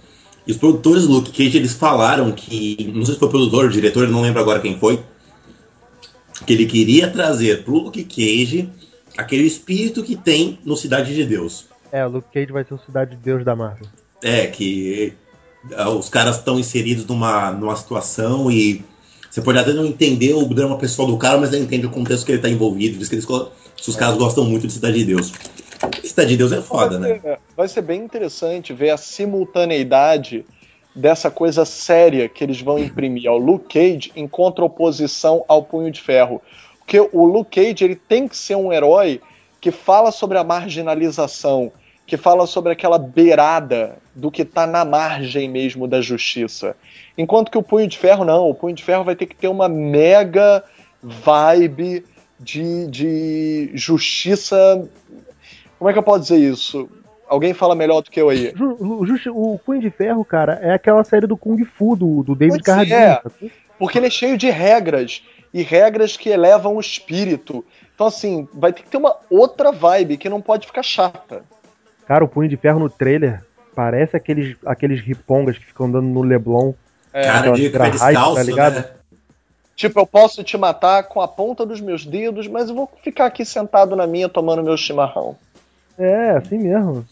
[0.47, 3.65] E os produtores do Luke Cage, eles falaram que, não sei se foi o produtor
[3.65, 5.03] ou o diretor, não lembro agora quem foi,
[6.45, 8.67] que ele queria trazer pro Luke Cage
[9.15, 11.67] aquele espírito que tem no Cidade de Deus.
[11.91, 13.88] É, o Luke Cage vai ser o Cidade de Deus da Marvel.
[14.23, 15.26] É, que ah,
[15.97, 18.84] os caras estão inseridos numa, numa situação e
[19.30, 22.26] você pode até não entender o drama pessoal do cara, mas ele entende o contexto
[22.26, 22.97] que ele tá envolvido.
[22.97, 25.32] Diz que eles, os caras gostam muito de Cidade de Deus.
[26.03, 27.20] Cidade de Deus é foda, vai, né?
[27.20, 30.43] ser, vai ser bem interessante ver a simultaneidade
[30.95, 36.01] dessa coisa séria que eles vão imprimir ao Luke Cage em contraoposição ao Punho de
[36.01, 36.41] Ferro.
[36.80, 39.22] Porque o Luke Cage ele tem que ser um herói
[39.61, 41.72] que fala sobre a marginalização,
[42.07, 46.76] que fala sobre aquela beirada do que tá na margem mesmo da justiça.
[47.15, 49.47] Enquanto que o Punho de Ferro não, o Punho de Ferro vai ter que ter
[49.47, 50.63] uma mega
[51.01, 52.03] vibe
[52.39, 54.89] de, de justiça.
[55.78, 56.89] Como é que eu posso dizer isso?
[57.28, 58.51] Alguém fala melhor do que eu aí.
[59.30, 62.65] O Punho de Ferro, cara, é aquela série do Kung Fu, do, do David Pois
[62.65, 62.95] Carradine.
[62.95, 63.22] é.
[63.78, 67.63] Porque ele é cheio de regras e regras que elevam o espírito.
[67.93, 71.43] Então, assim, vai ter que ter uma outra vibe que não pode ficar chata.
[72.07, 73.43] Cara, o Punho de Ferro no trailer
[73.78, 76.73] parece aqueles, aqueles ripongas que ficam andando no Leblon.
[77.13, 78.75] É, Cara de pé descalço, tá ligado?
[78.78, 78.86] né?
[79.75, 83.28] Tipo, eu posso te matar com a ponta dos meus dedos, mas eu vou ficar
[83.28, 85.36] aqui sentado na minha tomando meu chimarrão.
[85.95, 87.05] É, assim mesmo.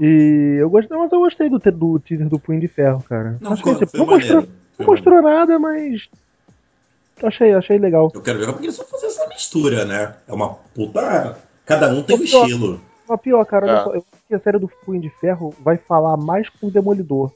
[0.00, 3.36] E eu gostei, mas eu gostei do, do teaser do Punho de Ferro, cara.
[3.38, 4.48] Não, Acho que, tipo, foi não mostrou,
[4.78, 6.08] não mostrou nada, mas.
[7.22, 8.10] Achei, achei legal.
[8.14, 10.14] Eu quero ver como que eles vão fazer essa mistura, né?
[10.26, 11.36] É uma puta.
[11.66, 12.80] Cada um tem um estilo.
[13.10, 13.82] Mas pior, cara, olha É.
[13.82, 16.70] só, eu acho que a série do Punho de Ferro vai falar mais com o
[16.70, 17.32] Demolidor.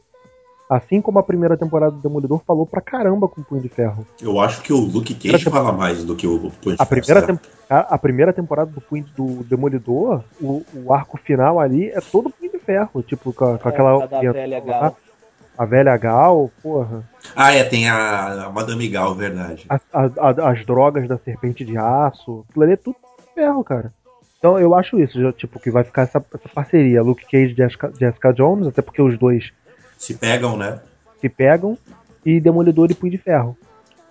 [0.70, 4.06] Assim como a primeira temporada do Demolidor falou pra caramba com o Punho de Ferro.
[4.22, 6.88] Eu acho que o Luke Cage fala mais do que o Punho de A Ferro,
[7.02, 11.90] primeira, tem- a, a primeira temporada do Punho do Demolidor, o, o arco final ali
[11.90, 13.02] é todo Punho de Ferro.
[13.02, 14.04] Tipo, com, com aquela.
[14.04, 14.96] É, da velha Gal.
[15.58, 17.04] A velha Gal, porra.
[17.36, 19.66] Ah, é, tem a, a Madame Gal, verdade.
[19.68, 22.44] a- a- a- as drogas da serpente de aço.
[22.48, 22.96] Aquilo ali é tudo
[23.34, 23.92] ferro, cara.
[24.44, 27.00] Então eu acho isso, já, tipo, que vai ficar essa, essa parceria.
[27.02, 29.50] Luke Cage e Jessica, Jessica Jones, até porque os dois
[29.96, 30.80] Se pegam, né?
[31.18, 31.78] se pegam,
[32.26, 33.56] e Demolidor e Punho de Ferro.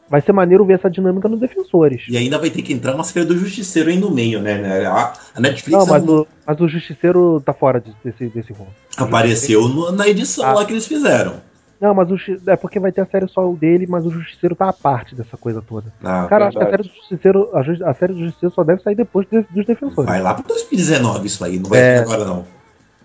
[0.09, 2.01] Vai ser maneiro ver essa dinâmica nos defensores.
[2.09, 4.57] E ainda vai ter que entrar uma série do Justiceiro aí no meio, né?
[4.57, 4.86] né?
[4.88, 8.51] A, a Netflix Não, mas não- o, mas o Justiceiro tá fora de- desse, desse
[8.53, 8.71] rolo.
[8.97, 10.53] apareceu no- na edição Ah.
[10.53, 11.36] lá que eles fizeram.
[11.84, 12.15] Não, mas o
[12.49, 15.36] é porque vai ter a série só dele, mas o Justiceiro tá à parte dessa
[15.36, 15.91] coisa toda.
[16.01, 18.63] Ah, Cara, acho que a série do Justiceiro, a, Ju- a série do Justiceiro só
[18.63, 20.09] deve sair depois de- dos defensores.
[20.09, 21.97] vai lá pra 2019 isso aí, não vai É.
[21.97, 22.45] ser agora não.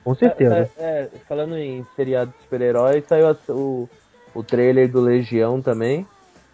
[0.05, 0.71] Com certeza.
[0.79, 3.89] É, é, falando em seriado de super-herói, saiu a- o,
[4.33, 6.07] o trailer do Legião também.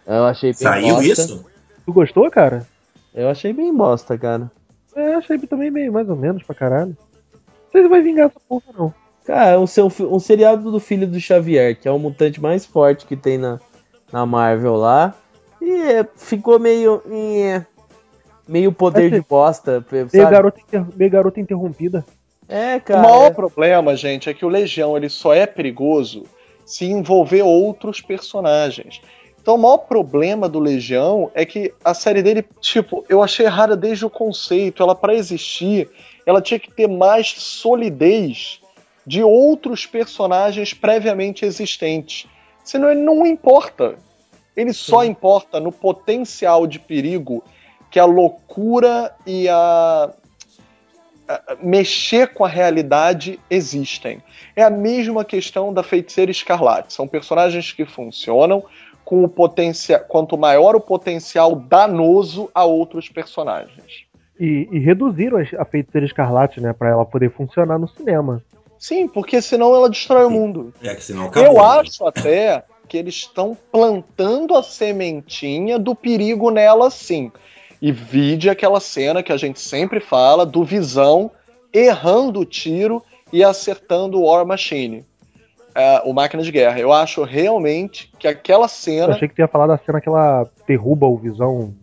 [0.07, 1.03] Eu achei bem Saiu bosta.
[1.11, 1.45] isso?
[1.85, 2.65] Tu gostou, cara?
[3.13, 4.49] Eu achei bem bosta, cara.
[4.95, 6.97] É, achei também meio mais ou menos pra caralho.
[7.31, 8.91] Não sei se vai vingar essa porra, não.
[9.25, 13.05] Cara, um, seu, um seriado do filho do Xavier, que é o mutante mais forte
[13.05, 13.59] que tem na,
[14.11, 15.15] na Marvel lá.
[15.61, 17.01] E é, ficou meio.
[17.09, 17.65] eh,
[18.47, 20.31] meio poder de bosta, Meio sabe?
[20.31, 22.05] garota, inter- meio garota interrompida.
[22.47, 23.01] É, O cara.
[23.01, 26.23] maior é- problema, gente, é que o Legião ele só é perigoso
[26.63, 29.01] se envolver outros personagens.
[29.41, 33.75] Então, o maior problema do Legião é que a série dele, tipo, eu achei errada
[33.75, 34.81] desde o conceito.
[34.83, 35.89] Ela, para existir,
[36.25, 38.59] ela tinha que ter mais solidez
[39.05, 42.27] de outros personagens previamente existentes.
[42.63, 43.95] Senão ele não importa.
[44.55, 47.43] Ele só importa no potencial de perigo
[47.91, 50.11] que a loucura e a
[51.61, 54.21] mexer com a realidade existem.
[54.55, 56.93] É a mesma questão da feiticeira escarlate.
[56.93, 58.63] São personagens que funcionam
[59.03, 60.01] com o potencial.
[60.01, 64.05] Quanto maior o potencial danoso a outros personagens.
[64.39, 66.73] E, e reduziram a, a feiticeira escarlate, né?
[66.73, 68.43] Pra ela poder funcionar no cinema.
[68.85, 70.71] Sim, porque senão ela destrói o mundo.
[70.79, 71.49] É que senão acabou.
[71.49, 71.79] Eu né?
[71.79, 77.31] acho até que eles estão plantando a sementinha do perigo nela sim.
[77.81, 81.31] E vide aquela cena que a gente sempre fala do Visão
[81.73, 85.03] errando o tiro e acertando o War Machine,
[85.73, 86.79] é, o Máquina de Guerra.
[86.79, 90.07] Eu acho realmente que aquela Eu cena achei que tu ia falar da cena que
[90.07, 91.73] ela derruba o Visão.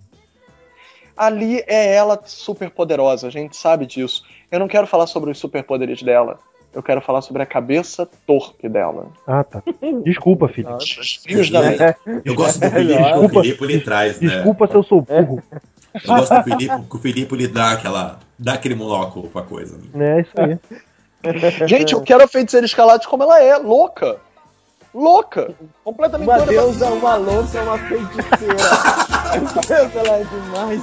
[1.17, 4.23] ali é ela super poderosa, a gente sabe disso.
[4.53, 6.39] Eu não quero falar sobre os superpoderes dela.
[6.75, 9.09] Eu quero falar sobre a cabeça torpe dela.
[9.27, 9.63] Ah, tá.
[10.05, 10.79] Desculpa, filho.
[11.27, 11.83] Fios da mente.
[12.25, 13.27] Eu gosto do Felipe, Desculpa.
[13.27, 14.29] o Felipe ele traz, né?
[14.37, 15.43] Desculpa se eu sou burro.
[15.95, 18.19] Eu gosto do Felipe, que o Felipe ele dá aquela.
[18.39, 19.79] dá aquele monóculo pra coisa.
[19.93, 20.19] né?
[20.19, 20.59] É isso aí.
[21.69, 24.17] Gente, eu quero a feiticeira escalate como ela é, louca.
[24.95, 25.55] Louca.
[25.85, 28.57] Completamente Uma deusa, uma louca, uma feiticeira.
[29.69, 30.83] Meu Deus, ela é demais.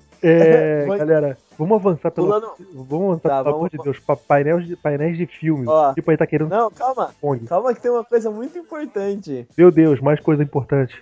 [0.22, 2.26] É, Foi- galera, vamos avançar pelo.
[2.26, 5.68] Pulando- Vamos avançar, Tá, pelo vamos- amor de Deus, pra painéis de, painéis de filmes.
[5.68, 5.94] Ó.
[5.94, 7.10] Tipo, aí tá querendo Não, calma.
[7.48, 9.46] Calma que tem uma coisa muito importante.
[9.56, 10.94] Meu Deus, mais coisa importante.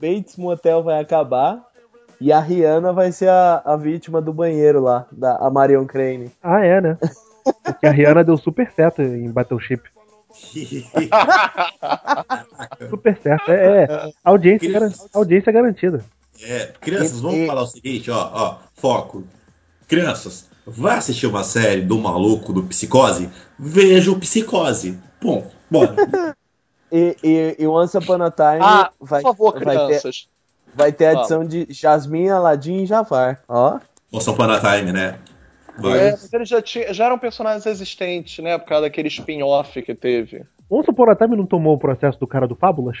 [0.00, 1.64] Bates Motel vai acabar
[2.20, 6.30] E a Rihanna vai ser a, a vítima do banheiro lá, da a Marion Crane.
[6.42, 6.98] Ah, é, né?
[7.64, 9.82] Porque a Rihanna deu super certo em Battleship.
[12.90, 13.50] Super certo.
[13.50, 14.10] É, é.
[14.24, 16.04] Audiência, garan- audiência garantida.
[16.42, 19.24] É, crianças, vamos E- falar o seguinte, ó, ó, foco.
[19.88, 23.30] Crianças, vai assistir uma série do maluco do Psicose?
[23.58, 24.98] Veja o Psicose.
[25.22, 25.94] Bom, bora.
[26.92, 30.28] E, e, e Once Upon a Time Ah, vai, por favor, vai ter, crianças.
[30.72, 33.42] vai ter a adição de Jasmine, Aladdin e Jafar.
[33.48, 33.80] Ó.
[34.12, 35.18] Once Upon a Time, né?
[35.76, 35.98] Vai.
[35.98, 36.62] É, mas eles já,
[36.92, 38.56] já eram personagens existentes, né?
[38.56, 40.44] Por causa daquele spin-off que teve.
[40.70, 42.98] Once Upon a Time não tomou o processo do cara do Fábulas?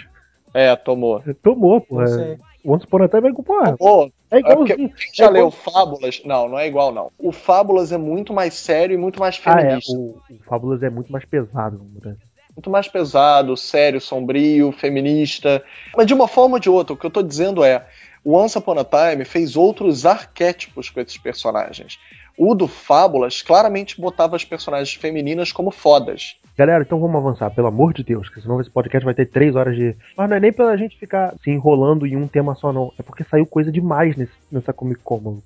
[0.52, 1.22] É, tomou.
[1.40, 2.00] Tomou, pô.
[2.00, 2.38] Não sei.
[2.66, 4.12] Once Upon a Time é, porra, Tomou.
[4.30, 4.88] é É porque igualzinho.
[4.94, 6.22] quem já é leu Fábulas?
[6.24, 7.10] Não, não é igual, não.
[7.18, 9.62] O Fábulas é muito mais sério e muito mais Ah, é.
[9.62, 9.92] feminista.
[9.96, 11.78] O, o Fábulas é muito mais pesado.
[11.78, 12.16] vamos dizer.
[12.56, 15.62] Muito mais pesado, sério, sombrio, feminista.
[15.96, 17.86] Mas de uma forma ou de outra, o que eu tô dizendo é:
[18.24, 21.98] o Once Upon a Time fez outros arquétipos com esses personagens.
[22.38, 26.36] O do Fábulas claramente botava as personagens femininas como fodas.
[26.56, 29.54] Galera, então vamos avançar, pelo amor de Deus, que senão esse podcast vai ter três
[29.56, 29.94] horas de.
[30.16, 32.92] Mas não é nem pela gente ficar se enrolando em um tema só, não.
[32.98, 35.42] É porque saiu coisa demais nesse, nessa Comic Con, mano.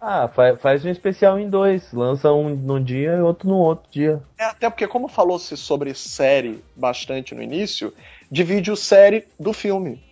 [0.00, 1.92] Ah, fa- faz um especial em dois.
[1.92, 4.20] Lança um num dia e outro no outro dia.
[4.38, 7.92] É, até porque, como falou-se sobre série bastante no início,
[8.30, 10.02] divide o série do filme.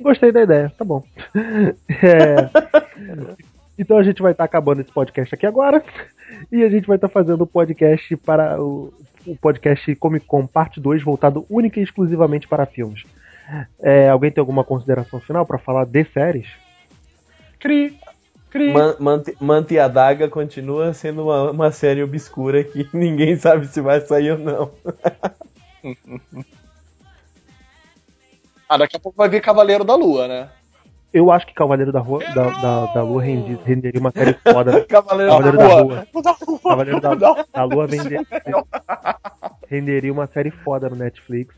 [0.00, 1.04] Gostei da ideia, tá bom.
[2.02, 2.50] É,
[3.78, 5.82] Então a gente vai estar acabando esse podcast aqui agora.
[6.50, 8.92] E a gente vai estar fazendo o podcast para o,
[9.26, 13.04] o podcast Comic Con Parte 2, voltado única e exclusivamente para filmes.
[13.80, 16.46] É, alguém tem alguma consideração final para falar de séries?
[17.58, 17.98] Cri,
[18.50, 18.72] cri.
[18.72, 23.66] Man- Mante, Mante e a Daga continua sendo uma, uma série obscura que ninguém sabe
[23.66, 24.70] se vai sair ou não.
[28.68, 30.48] Ah, daqui a pouco vai vir Cavaleiro da Lua, né?
[31.12, 34.84] Eu acho que Cavaleiro da, Rua, da, da, da Lua renderia uma série foda.
[34.88, 36.06] Cavaleiro Cavaleiro da da Lua.
[36.14, 36.58] Lua.
[36.62, 37.86] Cavaleiro da, da Lua
[39.68, 41.54] renderia uma série foda no Netflix.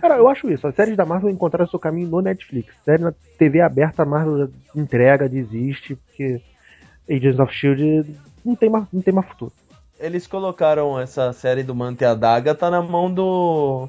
[0.00, 0.66] Cara, eu acho isso.
[0.66, 2.74] As séries da Marvel encontraram seu caminho no Netflix.
[2.84, 6.40] Série na TV aberta, a Marvel entrega, desiste, porque
[7.08, 9.52] Agents of Shield não tem mais, não tem mais futuro.
[9.98, 13.88] Eles colocaram essa série do Mante e a Daga, tá na mão do.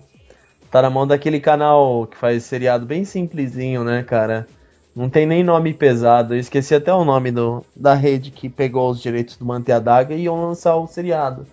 [0.71, 4.47] Tá na mão daquele canal que faz seriado bem simplesinho, né, cara?
[4.95, 6.33] Não tem nem nome pesado.
[6.33, 9.73] Eu esqueci até o nome do, da rede que pegou os direitos do Mante e
[9.73, 11.45] a Daga e iam lançar o seriado.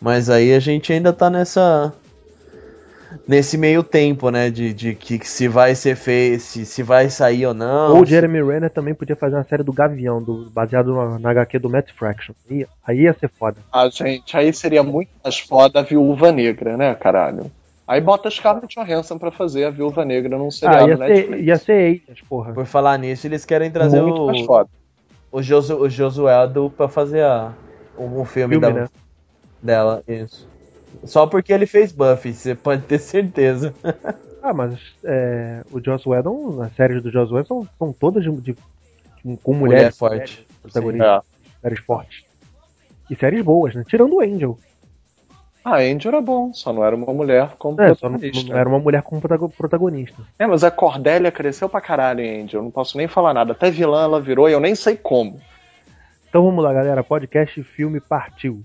[0.00, 1.92] Mas aí a gente ainda tá nessa.
[3.26, 4.50] Nesse meio tempo, né?
[4.50, 7.96] De, de que se vai ser feito, se, se vai sair ou não.
[7.96, 11.30] Ou o Jeremy Renner também podia fazer uma série do Gavião, do, baseado na, na
[11.30, 12.34] HQ do Matt Fraction.
[12.48, 13.58] Aí, aí ia ser foda.
[13.72, 17.50] Ah, gente, aí seria muito mais foda a Viúva Negra, né, caralho?
[17.90, 21.62] Aí bota a Scarlett Johansson pra fazer a Viúva Negra num Ah, seriado ia Netflix.
[21.64, 22.52] ser, ia ser porra.
[22.52, 24.70] Por falar nisso, eles querem trazer muito mais o, foda.
[25.32, 27.52] o, Josu, o Josueldo pra fazer a,
[27.98, 28.88] o, o filme, Filme, da, né?
[29.60, 30.04] dela.
[30.06, 30.48] Isso.
[31.02, 33.74] Só porque ele fez Buffy, você pode ter certeza.
[34.42, 38.30] Ah, mas é, o Joss Whedon, as séries do Joss Whedon são, são todas de,
[38.40, 38.56] de-
[39.42, 40.46] com Mulher mulheres forte.
[40.62, 41.60] protagonistas, É.
[41.60, 42.24] séries fortes.
[43.10, 43.84] E séries boas, né?
[43.86, 44.58] Tirando o Angel.
[45.64, 48.50] Ah, Angel era bom, só não era uma mulher como É, só não, protagonista.
[48.52, 50.22] não era uma mulher como protago- protagonista.
[50.38, 53.52] É, mas a Cordélia cresceu pra caralho Angel, não posso nem falar nada.
[53.52, 55.38] Até vilã ela virou e eu nem sei como.
[56.28, 57.02] Então vamos lá, galera.
[57.04, 58.62] Podcast Filme partiu.